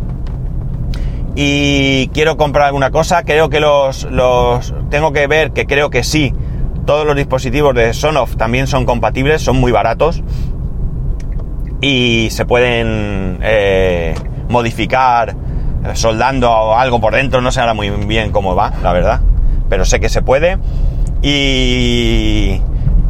Y 1.35 2.07
quiero 2.09 2.35
comprar 2.37 2.67
alguna 2.67 2.91
cosa, 2.91 3.23
creo 3.23 3.49
que 3.49 3.59
los, 3.59 4.03
los... 4.05 4.73
Tengo 4.89 5.13
que 5.13 5.27
ver 5.27 5.51
que 5.51 5.65
creo 5.65 5.89
que 5.89 6.03
sí. 6.03 6.33
Todos 6.85 7.05
los 7.05 7.15
dispositivos 7.15 7.73
de 7.75 7.93
Sonoff 7.93 8.35
también 8.37 8.67
son 8.67 8.85
compatibles, 8.85 9.41
son 9.41 9.57
muy 9.57 9.71
baratos. 9.71 10.23
Y 11.79 12.29
se 12.31 12.45
pueden 12.45 13.39
eh, 13.41 14.15
modificar 14.49 15.35
soldando 15.93 16.75
algo 16.75 16.99
por 16.99 17.13
dentro, 17.15 17.41
no 17.41 17.51
sé 17.51 17.59
ahora 17.59 17.73
muy 17.73 17.89
bien 17.89 18.31
cómo 18.31 18.55
va, 18.55 18.73
la 18.81 18.93
verdad. 18.93 19.21
Pero 19.69 19.85
sé 19.85 19.99
que 19.99 20.09
se 20.09 20.21
puede 20.21 20.57
y 21.21 22.61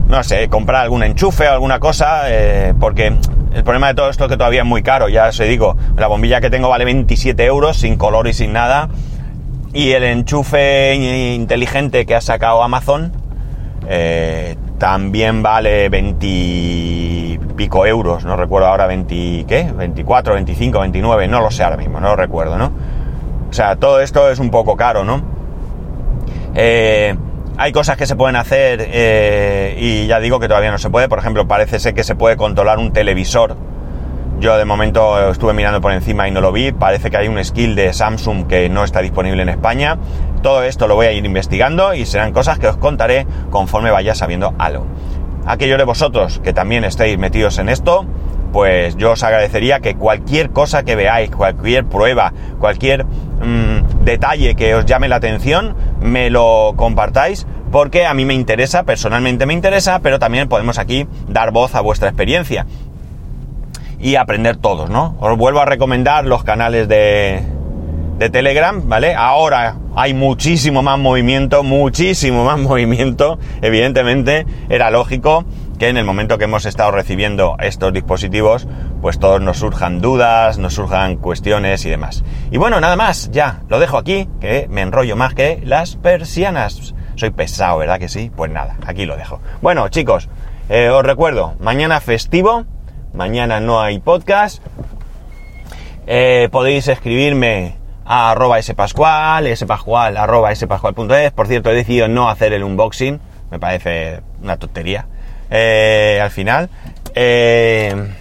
no 0.07 0.23
sé, 0.23 0.47
comprar 0.47 0.83
algún 0.83 1.03
enchufe 1.03 1.47
o 1.47 1.51
alguna 1.51 1.79
cosa, 1.79 2.23
eh, 2.27 2.73
porque 2.79 3.13
el 3.53 3.63
problema 3.63 3.87
de 3.87 3.95
todo 3.95 4.09
esto 4.09 4.25
es 4.25 4.29
que 4.29 4.37
todavía 4.37 4.61
es 4.61 4.67
muy 4.67 4.83
caro, 4.83 5.09
ya 5.09 5.27
os 5.27 5.37
digo, 5.39 5.75
la 5.97 6.07
bombilla 6.07 6.41
que 6.41 6.49
tengo 6.49 6.69
vale 6.69 6.85
27 6.85 7.43
euros, 7.45 7.77
sin 7.77 7.97
color 7.97 8.27
y 8.27 8.33
sin 8.33 8.53
nada, 8.53 8.89
y 9.73 9.91
el 9.91 10.03
enchufe 10.03 10.93
inteligente 11.35 12.05
que 12.05 12.15
ha 12.15 12.21
sacado 12.21 12.61
Amazon 12.61 13.11
eh, 13.89 14.55
también 14.77 15.43
vale 15.43 15.89
20 15.89 17.39
pico 17.55 17.85
euros, 17.85 18.25
no 18.25 18.35
recuerdo 18.35 18.67
ahora 18.67 18.87
20, 18.87 19.45
¿qué? 19.47 19.71
24, 19.75 20.33
25, 20.33 20.79
29, 20.79 21.27
no 21.27 21.41
lo 21.41 21.51
sé 21.51 21.63
ahora 21.63 21.77
mismo, 21.77 21.99
no 21.99 22.09
lo 22.09 22.15
recuerdo, 22.15 22.57
¿no? 22.57 22.71
O 23.49 23.53
sea, 23.53 23.75
todo 23.75 24.01
esto 24.01 24.29
es 24.29 24.39
un 24.39 24.49
poco 24.49 24.75
caro, 24.75 25.03
¿no? 25.03 25.21
Eh, 26.55 27.15
hay 27.57 27.71
cosas 27.71 27.97
que 27.97 28.07
se 28.07 28.15
pueden 28.15 28.35
hacer 28.35 28.87
eh, 28.91 29.75
y 29.79 30.07
ya 30.07 30.19
digo 30.19 30.39
que 30.39 30.47
todavía 30.47 30.71
no 30.71 30.77
se 30.77 30.89
puede. 30.89 31.07
Por 31.07 31.19
ejemplo, 31.19 31.47
parece 31.47 31.79
ser 31.79 31.93
que 31.93 32.03
se 32.03 32.15
puede 32.15 32.35
controlar 32.35 32.79
un 32.79 32.91
televisor. 32.91 33.55
Yo 34.43 34.57
de 34.57 34.65
momento 34.65 35.31
estuve 35.31 35.53
mirando 35.53 35.79
por 35.79 35.93
encima 35.93 36.27
y 36.27 36.31
no 36.31 36.41
lo 36.41 36.51
vi. 36.51 36.73
Parece 36.73 37.09
que 37.09 37.15
hay 37.15 37.29
un 37.29 37.41
skill 37.41 37.75
de 37.75 37.93
Samsung 37.93 38.45
que 38.45 38.67
no 38.67 38.83
está 38.83 38.99
disponible 38.99 39.41
en 39.41 39.47
España. 39.47 39.97
Todo 40.41 40.63
esto 40.63 40.85
lo 40.85 40.95
voy 40.95 41.05
a 41.05 41.13
ir 41.13 41.25
investigando 41.25 41.93
y 41.93 42.05
serán 42.05 42.33
cosas 42.33 42.59
que 42.59 42.67
os 42.67 42.75
contaré 42.75 43.25
conforme 43.51 43.89
vaya 43.89 44.15
sabiendo 44.15 44.53
algo. 44.59 44.85
Aquellos 45.45 45.77
de 45.77 45.85
vosotros 45.85 46.41
que 46.43 46.51
también 46.51 46.83
estéis 46.83 47.17
metidos 47.17 47.57
en 47.57 47.69
esto, 47.69 48.05
pues 48.51 48.97
yo 48.97 49.11
os 49.11 49.23
agradecería 49.23 49.79
que 49.79 49.95
cualquier 49.95 50.49
cosa 50.49 50.83
que 50.83 50.97
veáis, 50.97 51.31
cualquier 51.31 51.85
prueba, 51.85 52.33
cualquier 52.59 53.05
mm, 53.05 54.03
detalle 54.03 54.55
que 54.55 54.75
os 54.75 54.85
llame 54.85 55.07
la 55.07 55.15
atención, 55.15 55.73
me 56.01 56.29
lo 56.29 56.73
compartáis 56.75 57.47
porque 57.71 58.05
a 58.05 58.13
mí 58.13 58.25
me 58.25 58.33
interesa, 58.33 58.83
personalmente 58.83 59.45
me 59.45 59.53
interesa, 59.53 59.99
pero 59.99 60.19
también 60.19 60.49
podemos 60.49 60.79
aquí 60.79 61.07
dar 61.29 61.51
voz 61.51 61.75
a 61.75 61.81
vuestra 61.81 62.09
experiencia 62.09 62.65
y 64.03 64.17
aprender 64.17 64.57
todos, 64.57 64.89
¿no? 64.89 65.15
Os 65.21 65.37
vuelvo 65.37 65.61
a 65.61 65.65
recomendar 65.65 66.25
los 66.25 66.43
canales 66.43 66.89
de, 66.89 67.41
de 68.17 68.29
Telegram, 68.29 68.87
¿vale? 68.87 69.15
Ahora 69.15 69.77
hay 69.95 70.13
muchísimo 70.13 70.83
más 70.83 70.99
movimiento, 70.99 71.63
muchísimo 71.63 72.43
más 72.43 72.59
movimiento, 72.59 73.39
evidentemente 73.61 74.45
era 74.69 74.91
lógico 74.91 75.45
que 75.79 75.87
en 75.87 75.95
el 75.95 76.03
momento 76.03 76.37
que 76.37 76.43
hemos 76.43 76.65
estado 76.65 76.91
recibiendo 76.91 77.55
estos 77.59 77.93
dispositivos, 77.93 78.67
pues 79.01 79.19
todos 79.19 79.41
nos 79.41 79.57
surjan 79.57 80.01
dudas, 80.01 80.57
nos 80.57 80.73
surjan 80.73 81.15
cuestiones 81.15 81.85
y 81.85 81.89
demás. 81.89 82.25
Y 82.51 82.57
bueno, 82.57 82.81
nada 82.81 82.97
más, 82.97 83.31
ya, 83.31 83.61
lo 83.69 83.79
dejo 83.79 83.97
aquí, 83.97 84.27
que 84.41 84.67
me 84.69 84.81
enrollo 84.81 85.15
más 85.15 85.33
que 85.33 85.61
las 85.63 85.95
persianas. 85.95 86.93
Soy 87.15 87.29
pesado, 87.29 87.77
¿verdad 87.77 87.99
que 87.99 88.09
sí? 88.09 88.31
Pues 88.35 88.51
nada, 88.51 88.75
aquí 88.85 89.05
lo 89.05 89.15
dejo. 89.15 89.39
Bueno, 89.61 89.87
chicos, 89.87 90.29
eh, 90.69 90.89
os 90.89 91.03
recuerdo, 91.03 91.55
mañana 91.59 92.01
festivo, 92.01 92.65
mañana 93.13 93.59
no 93.59 93.81
hay 93.81 93.99
podcast. 93.99 94.61
Eh, 96.05 96.49
podéis 96.51 96.87
escribirme 96.87 97.75
a 98.05 98.31
arroba 98.31 98.61
spascual, 98.61 99.55
spascual, 99.55 100.15
Por 101.33 101.47
cierto, 101.47 101.71
he 101.71 101.75
decidido 101.75 102.07
no 102.07 102.29
hacer 102.29 102.53
el 102.53 102.63
unboxing, 102.63 103.19
me 103.51 103.59
parece 103.59 104.21
una 104.41 104.57
tontería. 104.57 105.07
Eh, 105.49 106.19
al 106.21 106.31
final. 106.31 106.69
Eh, 107.15 108.11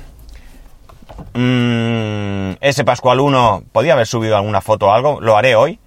mmm, 1.34 2.52
spascual 2.70 3.20
1, 3.20 3.64
podía 3.72 3.94
haber 3.94 4.06
subido 4.06 4.36
alguna 4.36 4.60
foto 4.60 4.88
o 4.88 4.92
algo, 4.92 5.20
lo 5.20 5.36
haré 5.36 5.54
hoy. 5.54 5.80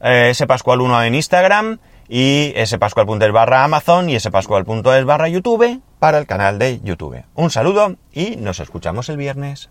Eh, 0.00 0.32
spascual 0.34 0.80
1 0.80 1.04
en 1.04 1.14
Instagram 1.14 1.78
y 2.08 2.54
spascual.es 2.64 3.32
barra 3.32 3.64
Amazon 3.64 4.10
y 4.10 4.20
spascual.es 4.20 5.04
barra 5.04 5.28
YouTube 5.28 5.80
para 6.04 6.18
el 6.18 6.26
canal 6.26 6.58
de 6.58 6.82
YouTube. 6.82 7.24
Un 7.34 7.48
saludo 7.48 7.96
y 8.12 8.36
nos 8.36 8.60
escuchamos 8.60 9.08
el 9.08 9.16
viernes. 9.16 9.70